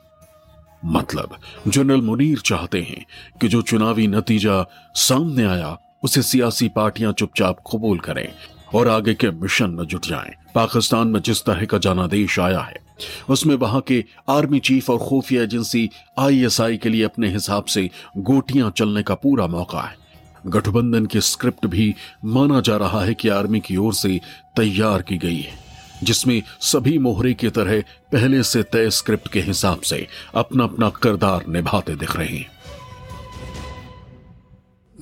مطلب 0.82 1.26
جنرل 1.66 2.00
منیر 2.00 2.38
چاہتے 2.38 2.82
ہیں 2.82 3.04
کہ 3.40 3.48
جو 3.48 3.60
چناوی 3.60 4.06
نتیجہ 4.06 4.64
سامنے 4.94 5.44
آیا 5.44 5.74
اسے 6.02 6.22
سیاسی 6.22 6.68
پارٹیاں 6.68 7.12
چپ 7.12 7.34
چاپ 7.34 7.62
قبول 7.64 7.98
کریں 7.98 8.26
اور 8.72 8.86
آگے 8.86 9.14
کے 9.14 9.30
مشن 9.30 9.76
میں 9.76 9.84
جٹ 9.84 10.08
جائیں۔ 10.08 10.30
پاکستان 10.52 11.12
میں 11.12 11.20
جس 11.20 11.44
طرح 11.44 11.64
کا 11.64 11.78
جنادیش 11.78 12.38
آیا 12.38 12.66
ہے، 12.66 12.76
اس 13.28 13.46
میں 13.46 13.56
وہاں 13.56 13.80
کے 13.80 14.00
آرمی 14.26 14.60
چیف 14.60 14.90
اور 14.90 14.98
خوفی 14.98 15.38
ایجنسی 15.38 15.86
آئی 16.16 16.42
ایس 16.42 16.60
آئی 16.60 16.78
کے 16.78 16.88
لیے 16.88 17.04
اپنے 17.04 17.36
حساب 17.36 17.68
سے 17.68 17.86
گوٹیاں 18.28 18.70
چلنے 18.70 19.02
کا 19.02 19.14
پورا 19.14 19.46
موقع 19.46 19.76
ہے۔ 19.76 20.48
گٹھ 20.48 20.68
بندن 20.68 21.06
کی 21.06 21.18
اسکرپٹ 21.18 21.66
بھی 21.66 21.92
مانا 22.22 22.60
جا 22.64 22.78
رہا 22.78 23.06
ہے 23.06 23.14
کہ 23.14 23.30
آرمی 23.30 23.60
کی 23.60 23.74
اور 23.74 23.92
سے 23.92 24.18
تیار 24.56 25.00
کی 25.00 25.22
گئی 25.22 25.42
ہے، 25.44 25.50
جس 26.02 26.26
میں 26.26 26.40
سبھی 26.60 26.98
مہرے 26.98 27.34
کی 27.34 27.48
طرح 27.48 27.74
پہلے 28.10 28.42
سے 28.42 28.62
طے 28.62 28.84
اسکرپٹ 28.86 29.28
کے 29.28 29.42
حساب 29.50 29.84
سے 29.84 30.04
اپنا 30.32 30.64
اپنا 30.64 30.88
کردار 30.90 31.48
نبھاتے 31.48 31.94
دکھ 31.94 32.16
رہے 32.16 32.26
ہیں۔ 32.26 32.61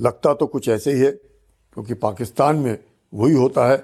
لگتا 0.01 0.33
تو 0.33 0.47
کچھ 0.47 0.69
ایسے 0.69 0.93
ہی 0.93 1.07
ہے، 1.07 1.13
کیونکہ 1.75 1.95
پاکستان 1.95 2.57
میں 2.57 2.77
وہی 3.13 3.35
ہوتا 3.35 3.69
ہے 3.69 3.77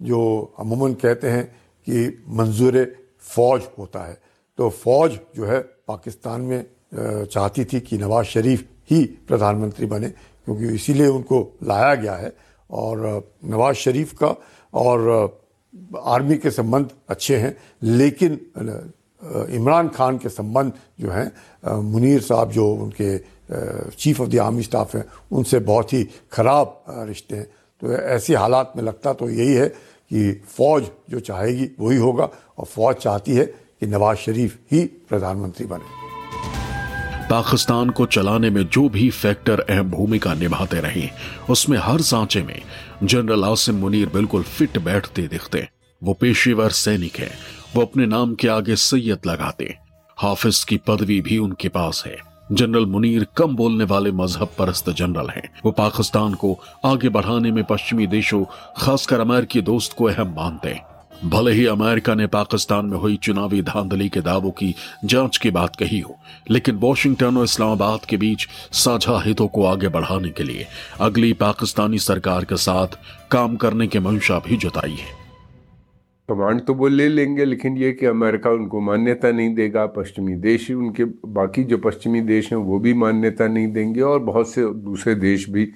جو 0.00 0.46
عموماً 0.58 0.94
کہتے 0.94 1.30
ہیں 1.30 1.42
کہ 1.86 2.08
منظور 2.26 2.74
فوج 3.22 3.60
ہوتا 3.78 4.06
ہے۔ 4.08 4.14
تو 4.56 4.68
فوج 4.68 5.16
جو 5.34 5.48
ہے 5.48 5.62
پاکستان 5.86 6.40
میں 6.40 6.62
چاہتی 7.30 7.64
تھی 7.64 7.80
کہ 7.80 7.96
نواز 7.96 8.26
شریف 8.26 8.62
ہی 8.90 9.06
پردھان 9.26 9.58
منتری 9.58 9.86
بنے، 9.86 10.08
کیونکہ 10.44 10.64
اسی 10.64 10.92
لیے 10.92 11.06
ان 11.06 11.22
کو 11.22 11.50
لایا 11.62 11.94
گیا 11.94 12.20
ہے۔ 12.22 12.28
اور 12.66 13.20
نواز 13.42 13.76
شریف 13.76 14.14
کا 14.14 14.34
اور 14.70 15.28
آرمی 16.02 16.36
کے 16.36 16.50
سمبند 16.50 16.86
اچھے 17.06 17.38
ہیں، 17.38 17.50
لیکن 17.80 18.36
عمران 19.58 19.88
خان 19.88 20.18
کے 20.18 20.28
سمبند 20.28 20.70
جو 20.98 21.12
ہیں 21.14 21.28
منیر 21.82 22.20
صاحب 22.20 22.52
جو 22.52 22.76
ان 22.80 22.90
کے 22.90 23.18
chief 23.96 24.20
of 24.20 24.32
the 24.32 24.38
army 24.38 24.60
staff 24.60 24.94
ہیں، 24.94 25.02
ان 25.30 25.44
سے 25.44 25.58
بہت 25.58 25.92
ہی 25.92 26.04
خراب 26.30 26.66
رشتے 27.10 27.36
ہیں۔ 27.36 27.44
تو 27.80 27.90
ایسی 27.90 28.36
حالات 28.36 28.76
میں 28.76 28.84
لگتا 28.84 29.12
تو 29.12 29.30
یہی 29.30 29.56
ہے 29.56 29.68
کہ 30.10 30.32
فوج 30.48 30.84
جو 31.08 31.18
چاہے 31.18 31.48
گی 31.48 31.66
وہی 31.78 31.98
ہوگا 31.98 32.24
اور 32.24 32.66
فوج 32.66 32.96
چاہتی 32.96 33.38
ہے 33.38 33.46
کہ 33.80 33.86
نواز 33.86 34.18
شریف 34.18 34.56
ہی 34.72 34.86
پردھان 35.08 35.38
منتری 35.38 35.66
بنے۔ 35.66 35.92
پاکستان 37.28 37.90
کو 37.90 38.06
چلانے 38.06 38.50
میں 38.50 38.62
جو 38.70 38.88
بھی 38.88 39.10
فیکٹر 39.10 39.60
اہم 39.68 39.88
بھومکا 39.88 40.34
نبھاتے 40.34 40.80
رہے 40.80 41.06
اس 41.48 41.68
میں 41.68 41.78
ہر 41.78 41.98
سانچے 41.98 42.42
میں 42.42 42.60
جنرل 43.00 43.44
آسم 43.44 43.84
منیر 43.84 44.06
بالکل 44.12 44.42
فٹ 44.56 44.78
بیٹھتے 44.78 45.26
دکھتے 45.26 45.60
وہ 46.02 46.14
پیشے 46.14 46.52
ور 46.52 46.70
سینک 46.70 47.20
ہیں، 47.20 47.28
وہ 47.74 47.82
اپنے 47.82 48.06
نام 48.06 48.34
کے 48.34 48.48
آگے 48.48 48.76
سید 48.76 49.26
لگاتے 49.26 49.66
حافظ 50.22 50.64
کی 50.64 50.78
پدوی 50.78 51.20
بھی 51.20 51.38
ان 51.38 51.54
کے 51.54 51.68
پاس 51.68 52.06
ہے۔ 52.06 52.33
جنرل 52.50 52.84
منیر 52.84 53.22
کم 53.34 53.54
بولنے 53.54 53.84
والے 53.88 54.10
مذہب 54.10 54.56
پرست 54.56 54.90
جنرل 54.96 55.28
ہیں۔ 55.28 55.48
وہ 55.64 55.72
پاکستان 55.72 56.34
کو 56.34 56.56
آگے 56.82 57.08
بڑھانے 57.08 57.50
میں 57.50 57.62
پشمی 57.62 58.06
دیشوں، 58.06 58.44
خاص 58.76 59.06
کر 59.06 59.20
امریکی 59.20 59.60
دوست 59.60 59.94
کو 59.94 60.08
اہم 60.08 60.34
مانتے 60.34 60.74
ہیں۔ 60.74 60.94
بھلے 61.22 61.52
ہی 61.52 61.68
امریکہ 61.68 62.14
نے 62.14 62.26
پاکستان 62.26 62.90
میں 62.90 62.98
ہوئی 62.98 63.16
چناوی 63.16 63.60
دھاندلی 63.60 64.08
کے 64.08 64.20
دعووں 64.20 64.50
کی 64.50 64.72
جانچ 65.08 65.38
کی 65.38 65.50
بات 65.50 65.76
کہی 65.76 66.02
ہو، 66.02 66.12
لیکن 66.48 66.78
واشنگٹن 66.80 67.36
اور 67.36 67.44
اسلام 67.44 67.70
آباد 67.70 68.06
کے 68.06 68.16
بیچ 68.16 68.48
ساجھا 68.72 69.18
ہتوں 69.26 69.48
کو 69.48 69.66
آگے 69.66 69.88
بڑھانے 69.88 70.30
کے 70.30 70.42
لیے 70.42 70.64
اگلی 70.98 71.32
پاکستانی 71.32 71.98
سرکار 71.98 72.42
کے 72.42 72.56
ساتھ 72.56 72.96
کام 73.28 73.56
کرنے 73.56 73.86
کے 73.86 73.98
منشا 73.98 74.38
بھی 74.44 74.56
جتائی 74.56 74.92
ہے۔ 74.92 75.23
کمانڈ 76.28 76.60
تو 76.66 76.74
وہ 76.74 76.88
لے 76.88 77.08
لیں 77.08 77.36
گے، 77.36 77.44
لیکن 77.44 77.76
یہ 77.76 77.92
کہ 77.92 78.08
امریکہ 78.08 78.48
ان 78.48 78.68
کو 78.68 78.80
مانیتا 78.80 79.30
نہیں 79.30 79.54
دے 79.54 79.72
گا، 79.72 79.86
پشچمی 79.86 80.34
دیش 80.34 80.70
ان 80.70 80.92
کے 80.92 81.04
باقی 81.32 81.64
جو 81.64 81.78
پشچمی 81.78 82.20
دیش 82.20 82.52
ہیں 82.52 82.58
وہ 82.58 82.78
بھی 82.78 82.92
مانیتا 82.92 83.46
نہیں 83.46 83.66
دیں 83.66 83.94
گے 83.94 84.00
اور 84.00 84.20
بہت 84.20 84.46
سے 84.46 84.66
دوسرے 84.74 85.14
دیش 85.14 85.48
بھی 85.50 85.70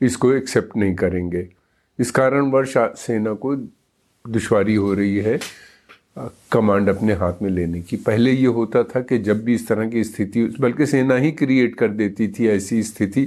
اس 0.00 0.16
کو 0.16 0.28
ایکسیپٹ 0.30 0.76
نہیں 0.76 0.94
کریں 0.94 1.30
گے۔ 1.32 1.44
اس 1.98 2.12
کارن 2.12 2.50
ورش 2.52 2.76
سینا 2.98 3.34
کو 3.34 3.54
دشواری 4.34 4.76
ہو 4.76 4.94
رہی 4.96 5.20
ہے 5.20 5.36
کمانڈ 6.50 6.88
اپنے 6.88 7.12
ہاتھ 7.12 7.42
میں 7.42 7.50
لینے 7.50 7.80
کی۔ 7.80 7.96
پہلے 7.96 8.30
یہ 8.30 8.46
ہوتا 8.46 8.82
تھا 8.82 9.00
کہ 9.00 9.18
جب 9.18 9.36
بھی 9.36 9.54
اس 9.54 9.66
طرح 9.66 9.84
کی 9.84 10.00
استھتی، 10.00 10.46
بلکہ 10.58 10.84
سینا 10.84 11.18
ہی 11.18 11.30
کریٹ 11.30 11.76
کر 11.76 11.88
دیتی 11.88 12.28
تھی 12.28 12.48
ایسی 12.48 12.78
استھتی 12.78 13.26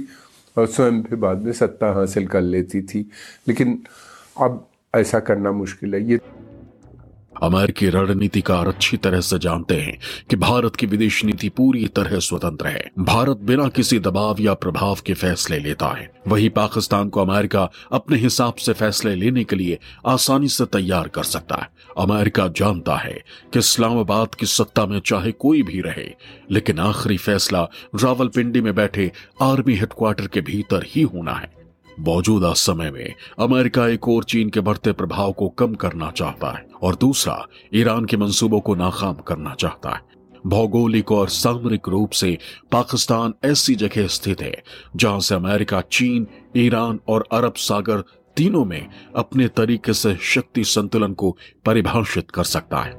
اور 0.54 0.66
سوئم 0.66 1.02
پھر 1.02 1.16
بعد 1.16 1.36
میں 1.36 1.52
ستا 1.52 1.92
حاصل 1.92 2.26
کر 2.26 2.40
لیتی 2.40 2.82
تھی۔ 2.82 3.04
لیکن 3.46 3.76
اب 4.34 4.56
ایسا 4.92 5.20
کرنا 5.20 5.50
مشکل 5.50 5.94
ہے۔ 5.94 6.00
یہ 6.00 6.16
امریکی 7.34 7.72
کی 7.72 7.90
رڑنیتی 7.90 8.40
کار 8.40 8.66
اچھی 8.66 8.96
طرح 8.96 9.20
سے 9.20 9.38
جانتے 9.38 9.80
ہیں 9.80 9.92
کہ 10.28 10.36
بھارت 10.36 10.76
کی 10.76 10.86
ودیش 10.86 11.24
نیتی 11.24 11.48
پوری 11.48 11.88
طرح 11.88 12.20
سوتنتر 12.20 12.66
ہے۔ 12.66 12.80
بھارت 12.96 13.38
بنا 13.40 13.68
کسی 13.68 13.98
دباو 13.98 14.34
یا 14.38 14.54
پربھاو 14.54 14.94
کے 14.94 15.14
فیصلے 15.14 15.58
لیتا 15.58 16.00
ہے۔ 16.00 16.06
وہی 16.26 16.48
پاکستان 16.48 17.10
کو 17.10 17.20
امریکہ 17.20 17.66
اپنے 17.90 18.26
حساب 18.26 18.58
سے 18.58 18.72
فیصلے 18.72 19.14
لینے 19.14 19.44
کے 19.44 19.56
لیے 19.56 19.76
آسانی 20.04 20.48
سے 20.48 20.64
تیار 20.66 21.06
کر 21.06 21.22
سکتا 21.22 21.54
ہے۔ 21.54 21.92
امریکہ 21.96 22.42
جانتا 22.54 23.04
ہے 23.04 23.16
کہ 23.50 23.58
اسلام 23.58 23.98
آباد 23.98 24.34
کی 24.34 24.46
سطح 24.46 24.82
میں 24.82 25.00
چاہے 25.00 25.32
کوئی 25.32 25.62
بھی 25.62 25.82
رہے، 25.82 26.08
لیکن 26.48 26.80
آخری 26.80 27.16
فیصلہ 27.16 27.64
راول 28.02 28.28
پنڈی 28.28 28.60
میں 28.60 28.72
بیٹھے 28.72 29.08
آرمی 29.40 29.74
ہیڈ 29.74 29.88
کوارٹر 29.88 30.28
کے 30.28 30.40
بھیتر 30.40 30.80
ہی 30.96 31.04
ہونا 31.04 31.40
ہے۔ 31.42 31.61
موجودہ 31.98 32.52
سمے 32.56 32.90
میں 32.90 33.08
امریکہ 33.36 33.80
ایک 33.80 34.00
اور 34.02 34.22
چین 34.22 34.50
کے 34.50 34.60
بڑھتے 34.60 34.92
پربھاؤ 34.92 35.32
کو 35.32 35.48
کم 35.48 35.74
کرنا 35.74 36.10
چاہتا 36.14 36.52
ہے 36.52 36.62
اور 36.80 36.94
دوسرا 36.94 37.36
ایران 37.70 38.06
کے 38.06 38.16
منصوبوں 38.16 38.60
کو 38.60 38.74
ناکام 38.74 39.14
کرنا 39.14 39.54
چاہتا 39.54 39.90
ہے۔ 39.90 40.12
بھوگولک 40.44 41.12
اور 41.12 41.28
سامرک 41.28 41.88
روپ 41.88 42.12
سے 42.12 42.34
پاکستان 42.70 43.30
ایسی 43.42 43.74
جگہ 43.74 43.98
استھت 43.98 44.42
ہے 44.42 44.54
جہاں 44.98 45.20
سے 45.20 45.34
امریکہ، 45.34 45.90
چین، 45.90 46.24
ایران 46.52 46.96
اور 47.04 47.20
عرب 47.30 47.56
ساگر 47.56 48.00
تینوں 48.34 48.64
میں 48.64 48.80
اپنے 49.12 49.48
طریقے 49.48 49.92
سے 49.92 50.12
شکتی 50.20 50.62
سنتلن 50.62 51.14
کو 51.14 51.36
پریبھاشت 51.64 52.32
کر 52.32 52.44
سکتا 52.44 52.86
ہے۔ 52.86 52.92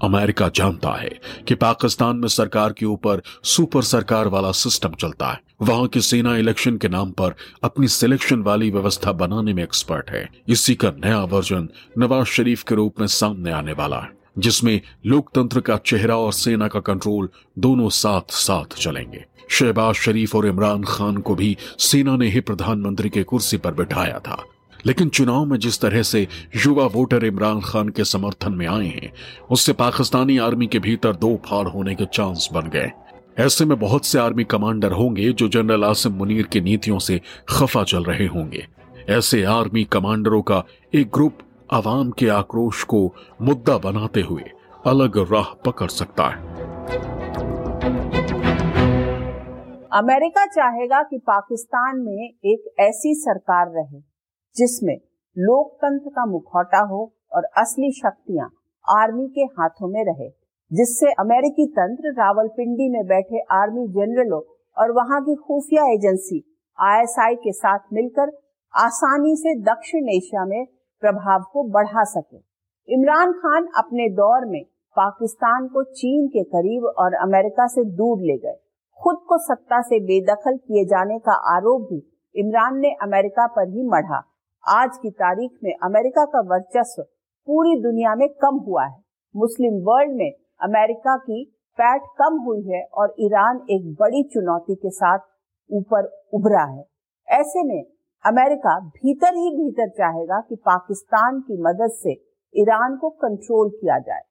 امریکہ 0.00 0.44
جانتا 0.54 1.02
ہے 1.02 1.08
کہ 1.46 1.54
پاکستان 1.54 2.20
میں 2.20 2.28
سرکار 2.28 2.70
کے 2.70 2.86
اوپر 2.86 3.20
سپر 3.44 3.82
سرکار 3.82 4.26
والا 4.26 4.52
سسٹم 4.52 4.92
چلتا 4.92 5.32
ہے۔ 5.32 5.43
وہاں 5.60 5.86
کی 5.86 6.00
سینا 6.00 6.34
الیکشن 6.34 6.78
کے 6.78 6.88
نام 6.88 7.12
پر 7.12 7.30
اپنی 7.62 7.86
سلیکشن 7.86 8.42
والی 8.42 8.70
ویوستھا 8.70 9.10
بنانے 9.10 9.52
میں 9.52 9.62
ایکسپرٹ 9.62 10.10
ہے۔ 10.10 10.26
اسی 10.46 10.74
کا 10.74 10.90
نیا 10.90 11.24
ورژن 11.30 11.66
نواز 11.96 12.26
شریف 12.26 12.64
کے 12.64 12.74
روپ 12.74 12.98
میں 12.98 13.06
سامنے 13.06 13.52
آنے 13.52 13.72
والا 13.78 14.02
ہے، 14.02 14.08
جس 14.36 14.62
میں 14.62 14.78
لوکتنتر 15.04 15.60
کا 15.60 15.76
چہرہ 15.84 16.12
اور 16.12 16.32
سینا 16.32 16.68
کا 16.68 16.80
کنٹرول 16.80 17.26
دونوں 17.54 17.90
ساتھ 17.90 18.32
ساتھ 18.32 18.80
چلیں 18.80 19.12
گے۔ 19.12 19.18
شہباز 19.48 19.96
شریف 19.96 20.36
اور 20.36 20.44
عمران 20.44 20.84
خان 20.84 21.18
کو 21.18 21.34
بھی 21.34 21.54
سینا 21.78 22.16
نے 22.16 22.28
ہی 22.28 22.40
پردھان 22.40 22.82
منتری 22.82 23.08
کے 23.08 23.24
کرسی 23.24 23.56
پر 23.56 23.72
بٹھایا 23.72 24.18
تھا۔ 24.18 24.36
لیکن 24.84 25.10
چناؤ 25.10 25.44
میں 25.44 25.58
جس 25.58 25.80
طرح 25.80 26.02
سے 26.02 26.24
یووا 26.66 26.84
ووٹر 26.84 27.28
عمران 27.28 27.60
خان 27.60 27.90
کے 27.90 28.04
سمرتھن 28.04 28.56
میں 28.56 28.66
آئے 28.66 28.88
ہیں، 28.88 29.08
اس 29.50 29.60
سے 29.60 29.72
پاکستانی 29.72 30.38
آرمی 30.38 30.66
کے 30.66 30.78
بھیتر 30.78 31.12
دو 31.12 31.36
پھاڑ 31.36 31.66
ہونے 31.66 31.94
کے 31.94 32.04
چانس 32.12 32.52
بن 32.52 32.64
گئے۔ 32.72 33.03
ایسے 33.36 33.64
میں 33.64 33.76
بہت 33.76 34.04
سے 34.04 34.18
آرمی 34.18 34.44
کمانڈر 34.44 34.92
ہوں 34.92 35.16
گے 35.16 35.32
جو 35.32 35.48
جنرل 35.48 35.84
آسم 35.84 36.20
منیر 36.20 36.44
کی 36.44 36.60
نیتیوں 36.60 36.98
سے 36.98 37.18
خفا 37.46 37.84
چل 37.84 38.02
رہے 38.02 38.26
ہوں 38.26 38.52
گے۔ 38.52 38.60
ایسے 39.06 39.46
آرمی 39.46 39.84
کمانڈروں 39.84 40.42
کا 40.42 40.62
ایک 40.90 41.16
گروپ 41.16 41.32
عوام 41.68 42.10
کے 42.10 42.30
آکروش 42.30 42.84
کو 42.84 43.12
مدہ 43.40 43.78
بناتے 43.82 44.20
ہوئے 44.22 44.44
الگ 44.84 45.16
راہ 45.30 45.54
پکڑ 45.64 45.86
سکتا 45.86 46.28
ہے۔ 46.28 46.46
امریکہ 49.90 50.46
چاہے 50.54 50.88
گا 50.88 51.02
کہ 51.02 51.18
پاکستان 51.18 52.04
میں 52.04 52.28
ایک 52.28 52.66
ایسی 52.78 53.22
سرکار 53.22 53.66
رہے 53.66 54.00
جس 54.54 54.82
میں 54.82 54.96
لوگ 55.36 55.66
تنت 55.66 56.14
کا 56.14 56.24
مکھوٹا 56.24 56.82
ہو 56.90 57.04
اور 57.04 57.42
اصلی 57.56 57.90
شکتیاں 57.90 58.48
آرمی 59.02 59.28
کے 59.28 59.44
ہاتھوں 59.44 59.88
میں 59.88 60.04
رہے۔ 60.04 60.43
جس 60.70 60.98
سے 61.00 61.06
امریکی 61.18 61.66
تنتر 61.70 62.08
راول 62.16 62.48
پنڈی 62.48 62.88
میں 62.88 63.02
بیٹھے 63.02 63.42
آرمی 63.48 63.86
جنرلوں 63.92 64.40
اور 64.76 64.88
وہاں 64.88 65.20
کی 65.20 65.34
خفیہ 65.36 65.80
ایجنسی 65.80 66.40
آئی 66.78 66.98
ایس 66.98 67.18
آئی 67.18 67.36
کے 67.36 67.52
ساتھ 67.52 67.82
مل 67.92 68.08
کر 68.08 68.22
آسانی 68.72 69.34
سے 69.36 69.62
دکشن 69.62 70.08
ایشیا 70.08 70.44
میں 70.44 70.64
پربھاؤ 71.00 71.38
کو 71.38 71.62
بڑھا 71.70 72.04
سکے۔ 72.04 72.36
عمران 72.96 73.32
خان 73.32 73.66
اپنے 73.74 74.08
دور 74.08 74.46
میں 74.46 74.60
پاکستان 74.96 75.68
کو 75.68 75.82
چین 75.82 76.28
کے 76.28 76.44
قریب 76.44 76.86
اور 76.86 77.12
امریکہ 77.22 77.66
سے 77.66 77.84
دور 77.84 78.20
لے 78.20 78.42
گئے۔ 78.42 78.56
خود 78.92 79.16
کو 79.16 79.38
ستا 79.38 79.80
سے 79.82 79.98
بے 80.00 80.24
دخل 80.24 80.56
کیے 80.56 80.84
جانے 80.84 81.18
کا 81.18 81.56
آروپ 81.56 81.88
بھی 81.88 82.00
عمران 82.34 82.80
نے 82.80 82.88
امریکہ 82.88 83.46
پر 83.46 83.62
ہی 83.62 83.88
مڑھا۔ 83.88 84.20
آج 84.66 84.98
کی 84.98 85.10
تاریخ 85.10 85.50
میں 85.62 85.72
امریکہ 85.80 86.24
کا 86.24 86.40
ورچسو 86.44 87.02
پوری 87.48 87.80
دنیا 87.82 88.14
میں 88.14 88.28
کم 88.28 88.58
ہوا 88.66 88.84
ہے۔ 88.84 89.02
مسلم 89.34 89.74
ورلڈ 89.82 90.10
میں 90.14 90.30
امریکہ 90.64 91.16
کی 91.16 91.44
فیٹ 91.78 92.02
کم 92.18 92.34
ہوئی 92.40 92.72
ہے 92.72 92.82
اور 93.00 93.08
ایران 93.08 93.56
ایک 93.68 93.86
بڑی 94.00 94.22
چنوتی 94.28 94.74
کے 94.74 94.90
ساتھ 94.90 95.22
اوپر 95.70 96.04
ابھرا 96.32 96.64
ہے۔ 96.74 96.82
ایسے 97.28 97.66
میں 97.66 97.82
امریکہ 98.24 98.78
بھیتر 98.84 99.36
ہی 99.36 99.50
بھیتر 99.56 99.88
چاہے 99.96 100.24
گا 100.28 100.40
کہ 100.40 100.56
پاکستان 100.64 101.40
کی 101.40 101.60
مدد 101.62 101.94
سے 101.94 102.12
ایران 102.54 102.96
کو 102.96 103.10
کنٹرول 103.10 103.70
کیا 103.70 103.98
جائے۔ 103.98 104.22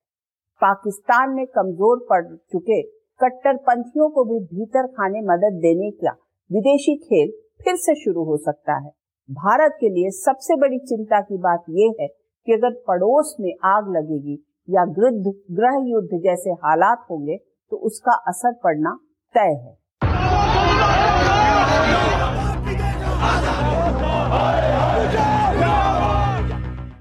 پاکستان 0.62 1.36
میں 1.36 1.46
کمزور 1.46 1.98
پڑ 2.10 2.22
چکے 2.26 2.82
کٹر 3.20 3.58
پنتھیوں 3.66 4.10
کو 4.10 4.24
بھی 4.24 4.40
بھیتر 4.46 4.88
کھانے 4.88 5.22
مدد 5.22 5.62
دینے 5.64 5.92
کا 5.92 6.12
ودیشی 6.50 6.98
کھیل 6.98 7.32
پھر 7.64 7.76
سے 7.76 7.94
شروع 7.96 8.26
ہو 8.26 8.38
سکتا 8.38 8.78
ہے۔ 8.86 8.90
بھارت 9.30 9.80
کے 9.80 9.90
لیے 9.90 10.10
سب 10.10 10.40
سے 10.40 10.56
بڑی 10.62 10.80
چنتا 10.86 11.20
کی 11.22 11.38
بات 11.38 11.70
یہ 11.82 11.90
ہے 12.00 12.08
کہ 12.48 12.52
اگر 12.52 12.80
پڑوس 12.88 13.40
میں 13.40 13.52
آگ 13.68 13.90
لگے 13.90 14.18
گی 14.24 14.36
یا 14.68 14.86
گرد 14.86 15.26
گرہ 15.58 15.76
یدھ 15.76 16.16
جیسے 16.16 16.52
حالات 16.52 16.98
ہوں 17.10 17.28
گے، 17.28 17.38
تو 17.38 17.86
اس 17.86 18.02
کا 18.02 18.12
اثر 18.26 18.52
پڑنا 18.64 18.98
طے 19.34 19.70
ہے۔ 19.70 19.84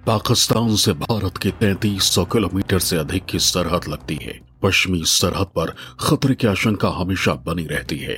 پاکستان 0.04 0.76
سے 0.76 0.92
بھارت 0.92 1.38
کی 1.38 1.50
تینتیس 1.58 2.04
سو 2.04 2.24
کلومیٹر 2.24 2.78
سے 2.78 2.98
ادھک 2.98 3.28
کی 3.28 3.38
سرحد 3.38 3.88
لگتی 3.88 4.16
ہے۔ 4.26 4.32
پشمی 4.60 5.02
سرحد 5.06 5.54
پر 5.54 5.66
خطرے 5.98 6.34
کی 6.34 6.48
آشنکا 6.48 6.88
ہمیشہ 7.02 7.30
بنی 7.44 7.68
رہتی 7.68 8.06
ہے۔ 8.06 8.16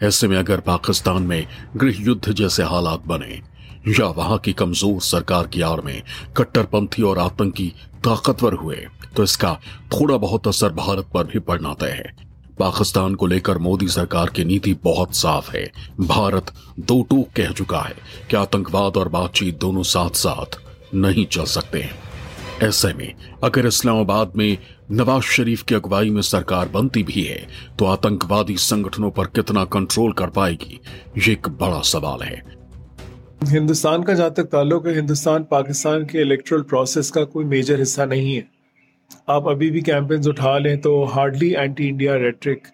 ایسے 0.00 0.26
میں 0.26 0.38
اگر 0.38 0.60
پاکستان 0.60 1.22
میں 1.22 1.42
گرہ 1.82 1.88
یدھ 1.88 2.30
جیسے 2.30 2.62
حالات 2.62 3.00
بنے 3.06 3.51
یا 3.86 4.06
وہاں 4.06 4.38
کی 4.38 4.52
کمزور 4.52 5.00
سرکار 5.00 5.44
کی 5.44 5.62
آڑ 5.62 5.80
میں 5.82 6.00
کٹر 6.32 6.64
پنتھی 6.64 7.02
اور 7.02 7.16
آتنکی 7.16 7.70
طاقتور 8.02 8.52
ہوئے، 8.52 8.84
تو 9.14 9.22
اس 9.22 9.38
کا 9.38 9.54
تھوڑا 9.88 10.16
بہت 10.16 10.46
اثر 10.46 10.70
بھارت 10.70 11.12
پر 11.12 11.24
بھی 11.24 11.40
پڑنا 11.40 11.74
طے 11.74 11.90
ہے۔ 11.90 12.32
پاکستان 12.56 13.16
کو 13.16 13.26
لے 13.26 13.40
کر 13.40 13.56
مودی 13.56 13.86
سرکار 13.86 14.28
کی 14.28 14.44
نیتی 14.44 14.74
بہت 14.82 15.16
صاف 15.16 15.54
ہے۔ 15.54 15.66
بھارت 15.98 16.50
دو 16.76 17.02
ٹوک 17.02 17.36
کہہ 17.36 17.52
چکا 17.56 17.82
ہے 17.88 17.94
کہ 18.28 18.36
آتنکواد 18.36 18.96
اور 18.96 19.06
بات 19.06 19.32
چیت 19.32 19.60
دونوں 19.60 19.82
ساتھ 19.82 20.16
ساتھ 20.16 20.56
نہیں 20.92 21.32
چل 21.32 21.46
سکتے 21.46 21.82
ہیں۔ 21.82 21.90
ایسے 22.58 22.88
میں 22.96 23.08
اگر 23.40 23.64
اسلام 23.64 23.96
آباد 23.96 24.26
میں 24.34 24.56
نواز 24.90 25.24
شریف 25.24 25.64
کی 25.64 25.74
اگوائی 25.74 26.10
میں 26.10 26.22
سرکار 26.22 26.66
بنتی 26.72 27.02
بھی 27.02 27.28
ہے، 27.28 27.44
تو 27.76 27.86
آتنکوادی 27.86 28.56
سنگٹھنوں 28.56 29.10
پر 29.10 29.26
کتنا 29.26 29.64
کنٹرول 29.64 30.12
کر 30.12 30.28
پائے 30.28 30.54
گی، 30.54 30.74
یہ 31.14 31.22
ایک 31.26 31.48
بڑا 31.48 31.82
سوال 31.84 32.22
ہے۔ 32.22 32.61
ہندوستان 33.50 34.04
کا 34.04 34.12
جہاں 34.12 34.30
تک 34.30 34.50
تعلق 34.50 34.86
ہے، 34.86 34.92
ہندوستان، 34.92 35.42
پاکستان 35.42 36.06
کے 36.06 36.20
الیکٹرل 36.22 36.62
پروسیس 36.62 37.10
کا 37.10 37.24
کوئی 37.24 37.46
میجر 37.46 37.82
حصہ 37.82 38.02
نہیں 38.02 38.36
ہے۔ 38.36 38.40
آپ 39.26 39.48
ابھی 39.48 39.70
بھی 39.70 39.80
کیمپینز 39.80 40.28
اٹھا 40.28 40.58
لیں 40.58 40.76
تو 40.76 40.92
ہارڈلی 41.16 41.56
اینٹی 41.56 41.88
انڈیا 41.88 42.18
ریٹرک 42.18 42.66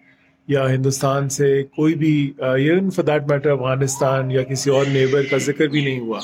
یا 0.47 0.69
ہندوستان 0.69 1.29
سے 1.29 1.63
کوئی 1.63 1.93
بھی 1.93 2.31
even 2.39 2.89
for 2.89 3.03
that 3.03 3.29
matter 3.29 3.51
Afghanistan 3.51 4.31
یا 4.31 4.43
کسی 4.43 4.71
اور 4.71 4.85
نیبر 4.85 5.23
کا 5.31 5.37
ذکر 5.37 5.67
بھی 5.67 5.83
نہیں 5.85 5.99
ہوا۔ 5.99 6.19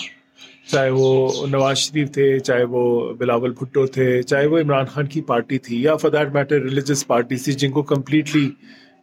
چاہے 0.72 0.90
وہ 0.90 1.48
نواز 1.48 1.78
شریف 1.78 2.12
تھے، 2.12 2.40
چاہے 2.40 2.64
وہ 2.64 3.14
بلاول 3.14 3.52
بھٹو 3.52 3.86
تھے، 3.88 4.22
چاہے 4.22 4.46
وہ 4.46 4.60
عمران 4.60 4.86
خان 4.86 5.06
کی 5.06 5.22
پارٹی 5.22 5.58
تھی 5.58 5.82
یا 5.84 5.96
for 5.96 6.12
that 6.12 6.34
matter 6.34 6.62
religious 6.62 7.08
parties 7.08 7.44
تھی، 7.46 7.54
جن 7.54 7.72
کو 7.72 7.84
کمپلیٹلی 7.84 8.50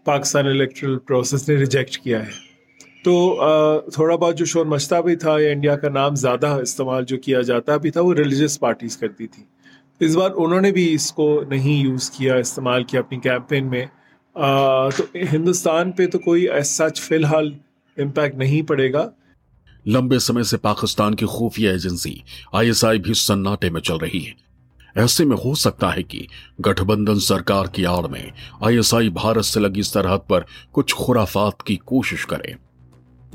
پاکستان 0.05 0.47
الیکٹرل 0.47 0.99
پروسیس 0.99 1.49
نے 1.49 1.57
ریجیکٹ 1.57 1.99
کیا 1.99 2.27
ہے۔ 2.27 2.52
تو 3.05 3.41
تھوڑا 3.93 4.17
بہت 4.17 4.39
جو 4.39 4.45
شور 4.45 4.67
مچتا 4.67 5.01
بھی 5.01 5.17
تھا 5.17 5.39
یا 5.41 5.51
انڈیا 5.51 5.77
کا 5.77 5.89
نام 5.89 6.15
زیادہ 6.15 6.47
استعمال 6.47 7.05
جو 7.05 7.17
کیا 7.17 7.41
جاتا 7.41 7.77
بھی 7.77 7.91
تھا 7.91 8.01
وہ 8.01 8.15
ریلیجس 8.15 8.61
پارٹیز 8.61 8.97
کرتی 8.97 9.27
تھی۔ 9.27 9.43
اس 10.01 10.17
بار 10.17 10.31
انہوں 10.37 10.61
نے 10.61 10.71
بھی 10.71 10.95
اس 10.95 11.13
کو 11.13 11.43
نہیں 11.49 11.83
یوز 11.83 12.11
کیا، 12.11 12.35
استعمال 12.35 12.85
کیا 12.85 13.01
اپنی 13.01 13.19
کیمپین 13.19 13.71
میں۔ 13.71 13.87
تو 14.97 15.03
ہندوستان 15.33 15.91
پہ 15.93 16.07
تو 16.07 16.19
کوئی 16.19 16.47
سچ 16.65 17.01
فی 17.01 17.15
الحال 17.15 17.53
امپیکٹ 17.97 18.37
نہیں 18.37 18.63
پڑے 18.63 18.93
گا۔ 18.93 19.09
لمبے 19.87 20.19
سمے 20.19 20.43
سے 20.43 20.57
پاکستان 20.57 21.15
کی 21.15 21.27
خفیہ 21.27 21.69
ایجنسی 21.69 22.15
آئی 22.53 22.69
ایس 22.69 22.85
آئی 22.85 22.99
بھی 22.99 23.15
سناٹے 23.15 23.71
میں 23.71 23.81
چل 23.81 23.97
رہی 23.97 24.27
ہے۔ 24.27 24.33
ایسے 24.95 25.25
میں 25.25 25.37
ہو 25.45 25.55
سکتا 25.55 25.97
ہے 25.97 26.03
کہ 26.03 26.21
گٹھ 26.67 26.83
بندھن 26.83 27.19
سرکار 27.21 27.65
کی 27.65 27.87
آڑ 27.87 28.09
میں 28.09 28.27
آئی 28.61 28.77
ایس 28.77 28.95
آئی 28.95 29.09
بھارت 29.09 29.45
سے 29.45 29.61
لگی 29.61 29.83
سرحد 29.83 30.29
پر 30.29 30.41
کچھ 30.73 30.95
خرافات 30.99 31.63
کی 31.63 31.77
کوشش 31.77 32.27
کرے۔ 32.27 32.53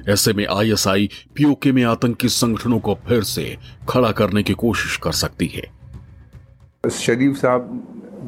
ایسے 0.06 0.34
میں 0.34 0.46
آئی 0.50 0.70
ایس 0.70 0.88
آئی 0.88 1.08
پی 1.34 1.44
او 1.44 1.56
کے 1.56 1.72
میں 1.72 1.84
آتنکی 1.84 2.28
سنگھنوں 2.28 2.80
کو 2.80 2.96
پھر 2.96 3.22
سے 3.22 3.56
کھڑا 3.86 4.12
کرنے 4.12 4.44
کی 4.44 4.54
کوشش 4.54 5.00
کر 5.00 5.12
سکتی 5.12 5.48
ہے۔ 5.56 5.78
شریف 6.92 7.40
صاحب 7.42 7.76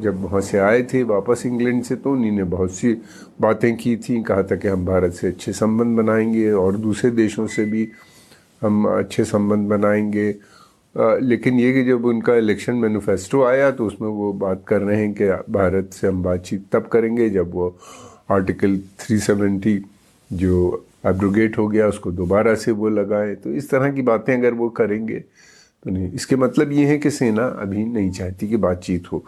جب 0.02 0.24
وہاں 0.24 0.40
سے 0.40 0.60
آئے 0.60 0.82
تھے 0.82 1.02
واپس 1.02 1.46
انگلینڈ 1.46 1.86
سے 1.86 1.96
تو 1.96 2.12
انہیں 2.12 2.44
بہت 2.44 2.70
سی 2.70 2.94
باتیں 3.40 3.76
کی 3.76 3.96
تھیں، 3.96 4.22
کہا 4.22 4.42
تھا 4.42 4.56
کہ 4.56 4.68
ہم 4.68 4.84
بھارت 4.84 5.14
سے 5.14 5.28
اچھے 5.28 5.52
سمبند 5.52 5.98
بنائیں 5.98 6.34
گے 6.34 6.50
اور 6.50 6.72
دوسرے 6.72 7.10
دیشوں 7.10 7.46
سے 7.46 7.64
بھی 7.64 7.86
ہم 8.62 8.86
اچھے 8.86 9.24
سمبند 9.24 9.68
بنائیں 9.68 10.12
گے۔ 10.12 10.32
لیکن 11.20 11.60
یہ 11.60 11.72
کہ 11.72 11.84
جب 11.84 12.06
ان 12.06 12.22
کا 12.22 12.34
الیکشن 12.34 12.80
مینوفیسٹو 12.80 13.44
آیا 13.44 13.70
تو 13.70 13.86
اس 13.86 14.00
میں 14.00 14.08
وہ 14.08 14.32
بات 14.32 14.64
کر 14.64 14.80
رہے 14.80 15.06
ہیں 15.06 15.12
کہ 15.14 15.30
بھارت 15.48 15.94
سے 15.94 16.08
ہم 16.08 16.22
بات 16.22 16.46
چیت 16.46 16.60
تب 16.70 16.88
کریں 16.90 17.16
گے 17.16 17.28
جب 17.28 17.54
وہ 17.54 17.70
آرٹیکل 18.28 18.80
370 18.96 19.78
جو 20.30 20.76
ایبروگیٹ 21.04 21.58
ہو 21.58 21.72
گیا، 21.72 21.86
اس 21.86 22.00
کو 22.00 22.10
دوبارہ 22.10 22.54
سے 22.54 22.70
وہ 22.70 22.90
لگائے 22.90 23.34
تو 23.34 23.50
اس 23.50 23.68
طرح 23.68 23.88
کی 23.88 24.02
باتیں 24.02 24.36
اگر 24.36 24.52
وہ 24.52 24.68
کریں 24.68 25.08
گے 25.08 25.20
تو 25.84 25.90
نہیں، 25.90 26.10
اس 26.12 26.26
کے 26.26 26.36
مطلب 26.36 26.72
یہ 26.72 26.86
ہے 26.86 26.98
کہ 26.98 27.10
سینا 27.10 27.46
ابھی 27.46 27.84
نہیں 27.84 28.12
چاہتی 28.12 28.48
کہ 28.48 28.56
بات 28.56 28.84
چیت 28.84 29.12
ہو۔ 29.12 29.20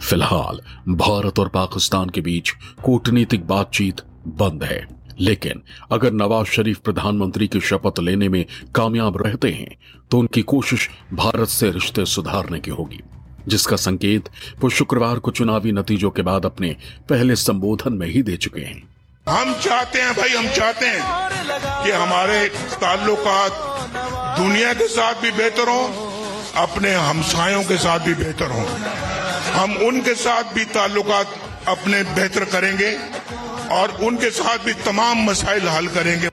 فی 0.00 0.16
الحال، 0.16 0.56
بھارت 0.86 1.38
اور 1.38 1.46
پاکستان 1.46 2.10
کے 2.10 2.20
بیچ 2.20 2.52
کوٹنیتک 2.82 3.40
بات 3.46 3.72
چیت 3.72 4.00
بند 4.26 4.62
ہے۔ 4.62 4.80
لیکن 5.18 5.52
اگر 5.90 6.10
نواز 6.10 6.46
شریف 6.46 6.82
پردھان 6.82 7.18
منتری 7.18 7.46
کی 7.46 7.60
شپت 7.60 8.00
لینے 8.00 8.28
میں 8.28 8.44
کامیاب 8.72 9.16
رہتے 9.16 9.52
ہیں، 9.52 9.66
تو 10.08 10.20
ان 10.20 10.26
کی 10.26 10.42
کوشش 10.42 10.88
بھارت 11.12 11.48
سے 11.48 11.70
رشتے 11.70 12.04
سدھارنے 12.04 12.60
کی 12.60 12.70
ہوگی۔ 12.70 12.98
جس 13.46 13.66
کا 13.66 13.76
سنکیت 13.76 14.28
وہ 14.62 14.68
شکروار 14.68 15.16
کو 15.16 15.30
چناوی 15.30 15.70
نتیجوں 15.70 16.10
کے 16.10 16.22
بعد 16.22 16.44
اپنے 16.44 16.72
پہلے 17.06 17.34
سمبودھن 17.34 17.98
میں 17.98 18.06
ہی 18.06 18.22
دے 18.22 18.36
چکے 18.36 18.64
ہیں۔ 18.64 18.95
ہم 19.28 19.52
چاہتے 19.64 20.02
ہیں 20.02 20.12
بھائی، 20.14 20.36
ہم 20.36 20.46
چاہتے 20.54 20.86
ہیں 20.86 21.00
کہ 21.84 21.92
ہمارے 21.92 22.48
تعلقات 22.78 23.50
دنیا 24.38 24.72
کے 24.78 24.88
ساتھ 24.88 25.20
بھی 25.20 25.30
بہتر 25.36 25.66
ہوں، 25.66 26.10
اپنے 26.54 26.94
ہمسایوں 26.94 27.62
کے 27.68 27.76
ساتھ 27.76 28.02
بھی 28.02 28.14
بہتر 28.14 28.50
ہوں۔ 28.50 28.64
ہم 29.58 29.72
ان 29.80 30.00
کے 30.00 30.14
ساتھ 30.14 30.54
بھی 30.54 30.64
تعلقات 30.64 31.26
اپنے 31.64 32.02
بہتر 32.14 32.44
کریں 32.44 32.72
گے 32.78 32.96
اور 33.70 33.88
ان 33.98 34.16
کے 34.16 34.30
ساتھ 34.30 34.64
بھی 34.64 34.72
تمام 34.84 35.18
مسائل 35.18 35.68
حل 35.68 35.86
کریں 35.86 36.16
گے۔ 36.22 36.28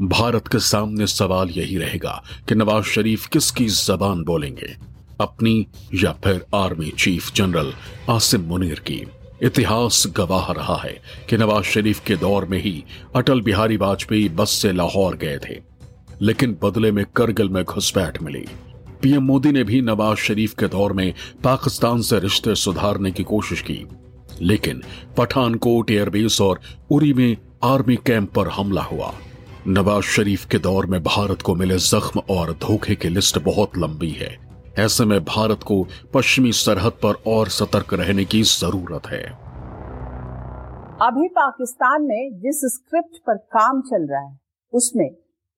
بھارت 0.00 0.48
کے 0.48 0.58
سامنے 0.58 1.06
سوال 1.06 1.58
یہی 1.58 1.78
رہے 1.78 1.98
گا 2.02 2.18
کہ 2.46 2.54
نواز 2.54 2.86
شریف 2.86 3.30
کس 3.30 3.52
کی 3.52 3.68
زبان 3.68 4.22
بولیں 4.22 4.56
گے؟ 4.56 4.72
اپنی 5.18 5.64
یا 5.92 6.12
پھر 6.12 6.38
army 6.52 6.90
chief 6.90 7.32
general 7.32 7.70
Asim 8.06 8.52
Munir 8.52 8.80
کی؟ 8.80 9.04
اتہاس 9.40 10.06
گواہ 10.18 10.50
رہا 10.50 10.78
ہے 10.84 10.94
کہ 11.26 11.36
نواز 11.36 11.64
شریف 11.64 12.00
کے 12.00 12.14
دور 12.14 12.42
میں 12.42 12.58
ہی 12.58 12.80
اٹل 13.12 13.40
بہاری 13.40 13.76
واجپئی 13.76 14.28
بس 14.36 14.50
سے 14.50 14.72
لاہور 14.72 15.14
گئے 15.20 15.38
تھے۔ 15.38 15.54
لیکن 16.18 16.54
بدلے 16.54 16.90
میں 16.90 17.04
کرگل 17.12 17.48
میں 17.48 17.62
گھسپیٹ 17.62 18.22
ملی۔ 18.22 18.44
پی 19.00 19.12
ایم 19.12 19.26
مودی 19.26 19.50
نے 19.50 19.62
بھی 19.62 19.80
نواز 19.80 20.18
شریف 20.18 20.54
کے 20.54 20.66
دور 20.66 20.90
میں 20.90 21.12
پاکستان 21.42 22.02
سے 22.02 22.16
رشتے 22.16 22.54
سدھارنے 22.54 23.10
کی 23.10 23.24
کوشش 23.24 23.62
کی۔ 23.62 23.84
لیکن 24.38 24.80
پٹھان 25.14 25.56
کوٹ 25.56 25.90
ایئر 25.90 26.10
بیس 26.10 26.40
اور 26.40 26.56
اری 26.90 27.12
میں 27.12 27.34
آرمی 27.60 27.96
کیمپ 27.96 28.34
پر 28.34 28.48
حملہ 28.58 28.80
ہوا۔ 28.80 29.12
نواز 29.66 30.04
شریف 30.04 30.46
کے 30.46 30.58
دور 30.58 30.84
میں 30.84 30.98
بھارت 30.98 31.42
کو 31.42 31.54
ملے 31.54 31.78
زخم 31.78 32.20
اور 32.26 32.48
دھوکے 32.60 32.94
کی 32.94 33.08
لسٹ 33.08 33.38
بہت 33.44 33.78
لمبی 33.78 34.12
ہے۔ 34.20 34.49
ایسے 34.80 35.04
میں 35.04 35.18
بھارت 35.24 35.64
کو 35.64 35.76
پشچمی 36.12 36.50
سرحد 36.52 37.00
پر 37.00 37.16
اور 37.24 37.46
سترک 37.46 37.94
رہنے 37.94 38.24
کی 38.24 38.42
ضرورت 38.46 39.10
ہے۔ 39.12 39.22
ابھی 41.00 41.28
پاکستان 41.34 42.06
میں 42.06 42.20
جس 42.40 42.62
اسکرپٹ 42.64 43.18
پر 43.26 43.36
کام 43.50 43.80
چل 43.80 44.04
رہا 44.10 44.22
ہے، 44.22 44.32
اس 44.72 44.94
میں 44.96 45.08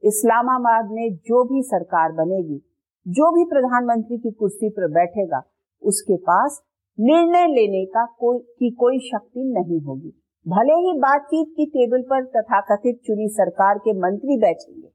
اسلام 0.03 0.49
آباد 0.49 0.91
میں 0.91 1.09
جو 1.23 1.43
بھی 1.45 1.63
سرکار 1.69 2.17
بنے 2.17 2.41
گی، 2.49 2.59
جو 3.07 3.31
بھی 3.33 3.45
پردھان 3.51 3.87
منتری 3.87 4.19
کی 4.19 4.31
کرسی 4.33 4.71
پر 4.71 4.89
بیٹھے 4.91 5.29
گا، 5.31 5.41
اس 5.83 6.03
کے 6.03 6.17
پاس 6.25 6.59
نرنے 6.99 7.45
لینے 7.53 7.85
کا 7.87 8.05
کوئی، 8.19 8.43
کی 8.59 8.75
کوئی 8.75 8.99
شکتی 9.05 9.47
نہیں 9.53 9.85
ہوگی۔ 9.87 10.11
بھلے 10.47 10.81
ہی 10.81 10.99
بات 10.99 11.31
چیت 11.31 11.57
کی 11.57 11.71
ٹیبل 11.71 12.09
پر 12.09 12.29
تتھا 12.31 12.61
کتھت 12.61 13.03
چنی 13.05 13.33
سرکار 13.35 13.85
کے 13.85 13.99
منتری 14.01 14.41
بیٹھیں 14.41 14.75
گے، 14.75 14.89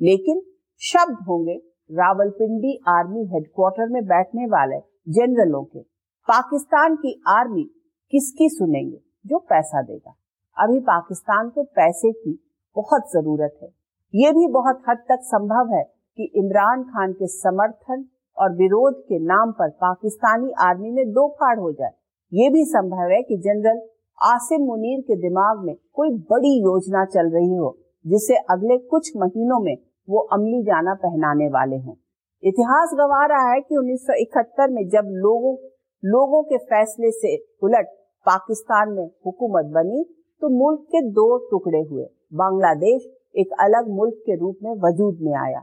لیکن 0.00 0.40
شبد 0.80 1.28
ہوں 1.28 1.46
گے 1.46 1.58
Rawal 1.90 2.30
Pindi 2.30 2.76
army 2.86 3.22
head 3.22 3.52
quarter 3.52 3.86
میں 3.90 4.00
بیٹھنے 4.00 4.46
والے 4.50 4.76
جنرلوں 5.06 5.62
کے۔ 5.62 5.82
پاکستان 6.26 6.96
کی 6.96 7.14
آرمی 7.26 7.68
کس 8.08 8.32
کی 8.32 8.56
سنیں 8.56 8.90
گے؟ 8.90 8.96
جو 9.24 9.38
پیسہ 9.38 9.82
دے 9.82 9.96
گا۔ 9.96 10.10
ابھی 10.56 10.80
پاکستان 10.80 11.50
کو 11.50 11.62
پیسے 11.62 12.12
کی 12.12 12.36
بہت 12.76 13.00
ضرورت 13.12 13.62
ہے۔ 13.62 13.68
یہ 14.12 14.30
بھی 14.30 14.52
بہت 14.52 14.76
حد 14.88 15.04
تک 15.04 15.24
سمبھو 15.30 15.78
ہے 15.78 15.82
کہ 16.16 16.38
عمران 16.38 16.82
خان 16.82 17.12
کے 17.12 17.26
سمرتھن 17.26 18.02
اور 18.34 18.50
وروج 18.50 18.94
کے 19.08 19.18
نام 19.18 19.52
پر 19.52 19.68
پاکستانی 19.68 20.52
آرمی 20.58 20.90
میں 20.90 21.04
دو 21.04 21.28
پھاڑ 21.28 21.58
ہو 21.58 21.70
جائے۔ 21.70 21.92
یہ 22.32 22.48
بھی 22.48 22.64
سمبھو 22.64 22.98
ہے 22.98 23.22
کہ 23.22 23.36
جنرل 23.36 23.78
آصم 24.20 24.64
منیر 24.66 25.00
کے 25.00 25.28
دماغ 25.28 25.64
میں 25.64 25.74
کوئی 25.74 26.10
بڑی 26.10 26.58
یوجنا 26.58 27.06
چل 27.06 27.28
رہی 27.32 27.58
ہو، 27.58 27.72
جسے 28.04 28.34
اگلے 28.48 28.78
کچھ 28.78 29.16
مہینوں 29.16 29.60
میں 29.60 29.76
وہ 30.08 30.26
عملی 30.30 30.62
جانا 30.62 30.94
پہنانے 30.94 31.48
والے 31.48 31.76
ہوں۔ 31.76 31.94
اتہاس 32.42 32.92
گوا 32.92 33.28
رہا 33.28 33.54
ہے 33.54 33.60
کہ 33.60 33.74
انیس 33.78 34.06
سو 34.06 34.12
اکہتر 34.12 34.68
میں 34.68 34.82
جب 34.82 35.04
لوگوں 35.04 35.56
لوگوں 36.02 36.42
کے 36.42 36.58
فیصلے 36.58 37.10
سے 37.10 37.34
الٹ 37.34 37.86
پاکستان 38.24 38.94
میں 38.94 39.04
حکومت 39.04 39.64
بنی 39.64 40.04
تو 40.14 40.48
ملک 40.50 40.88
کے 40.88 41.10
دو 41.10 41.38
ٹکڑے 41.38 41.80
ہوئے۔ 41.80 42.06
بنگلہ 42.30 42.74
دیش 42.74 43.06
ایک 43.32 43.52
الگ 43.58 43.84
ملک 43.86 44.14
کے 44.26 44.34
روپ 44.34 44.62
میں 44.62 44.74
وجود 44.82 45.20
میں 45.20 45.32
آیا۔ 45.32 45.60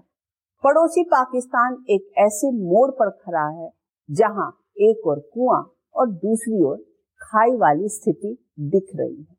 پڑوسی 0.64 1.10
پاکستان 1.10 1.74
ایک 1.74 2.08
ایسے 2.16 2.52
موڑ 2.52 2.92
پر 2.92 3.10
کھڑا 3.10 3.58
ہے 3.58 3.70
جہاں 4.14 4.52
ایک 4.62 4.98
اور 4.98 5.18
کنواں 5.18 5.62
اور 5.70 6.08
دوسری 6.08 6.62
اور 6.62 6.78
کھائی 7.20 7.56
والی 7.56 7.86
استھتی 7.86 8.34
دکھ 8.58 8.96
رہی 8.96 9.20
ہے۔ 9.20 9.34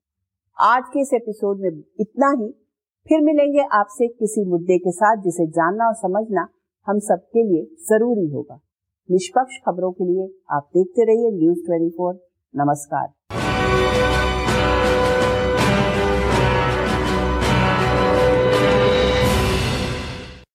آج 0.58 0.82
کے 0.92 1.00
اس 1.00 1.08
ایپیسوڈ 1.12 1.60
میں 1.60 1.70
اتنا 1.98 2.32
ہی۔ 2.40 2.61
پھر 3.04 3.18
ملیں 3.22 3.52
گے 3.52 3.60
آپ 3.70 3.86
سے 3.88 4.08
کسی 4.08 4.44
مدعے 4.48 4.78
کے 4.78 4.90
ساتھ 4.90 5.20
جسے 5.24 5.46
جاننا 5.46 5.84
اور 5.84 5.94
سمجھنا 5.94 6.44
ہم 6.88 6.98
سب 6.98 7.30
کے 7.30 7.42
لیے 7.42 7.64
ضروری 7.88 8.32
ہوگا۔ 8.32 8.56
نشپکش 9.08 9.64
خبروں 9.64 9.92
کے 9.92 10.04
لیے 10.04 10.26
آپ 10.48 10.68
دیکھتے 10.68 11.06
رہیے 11.06 11.30
نیوز 11.30 11.56
ٹوینٹی 11.66 11.90
فور۔ 11.90 12.14
نمسکار۔ 12.54 13.06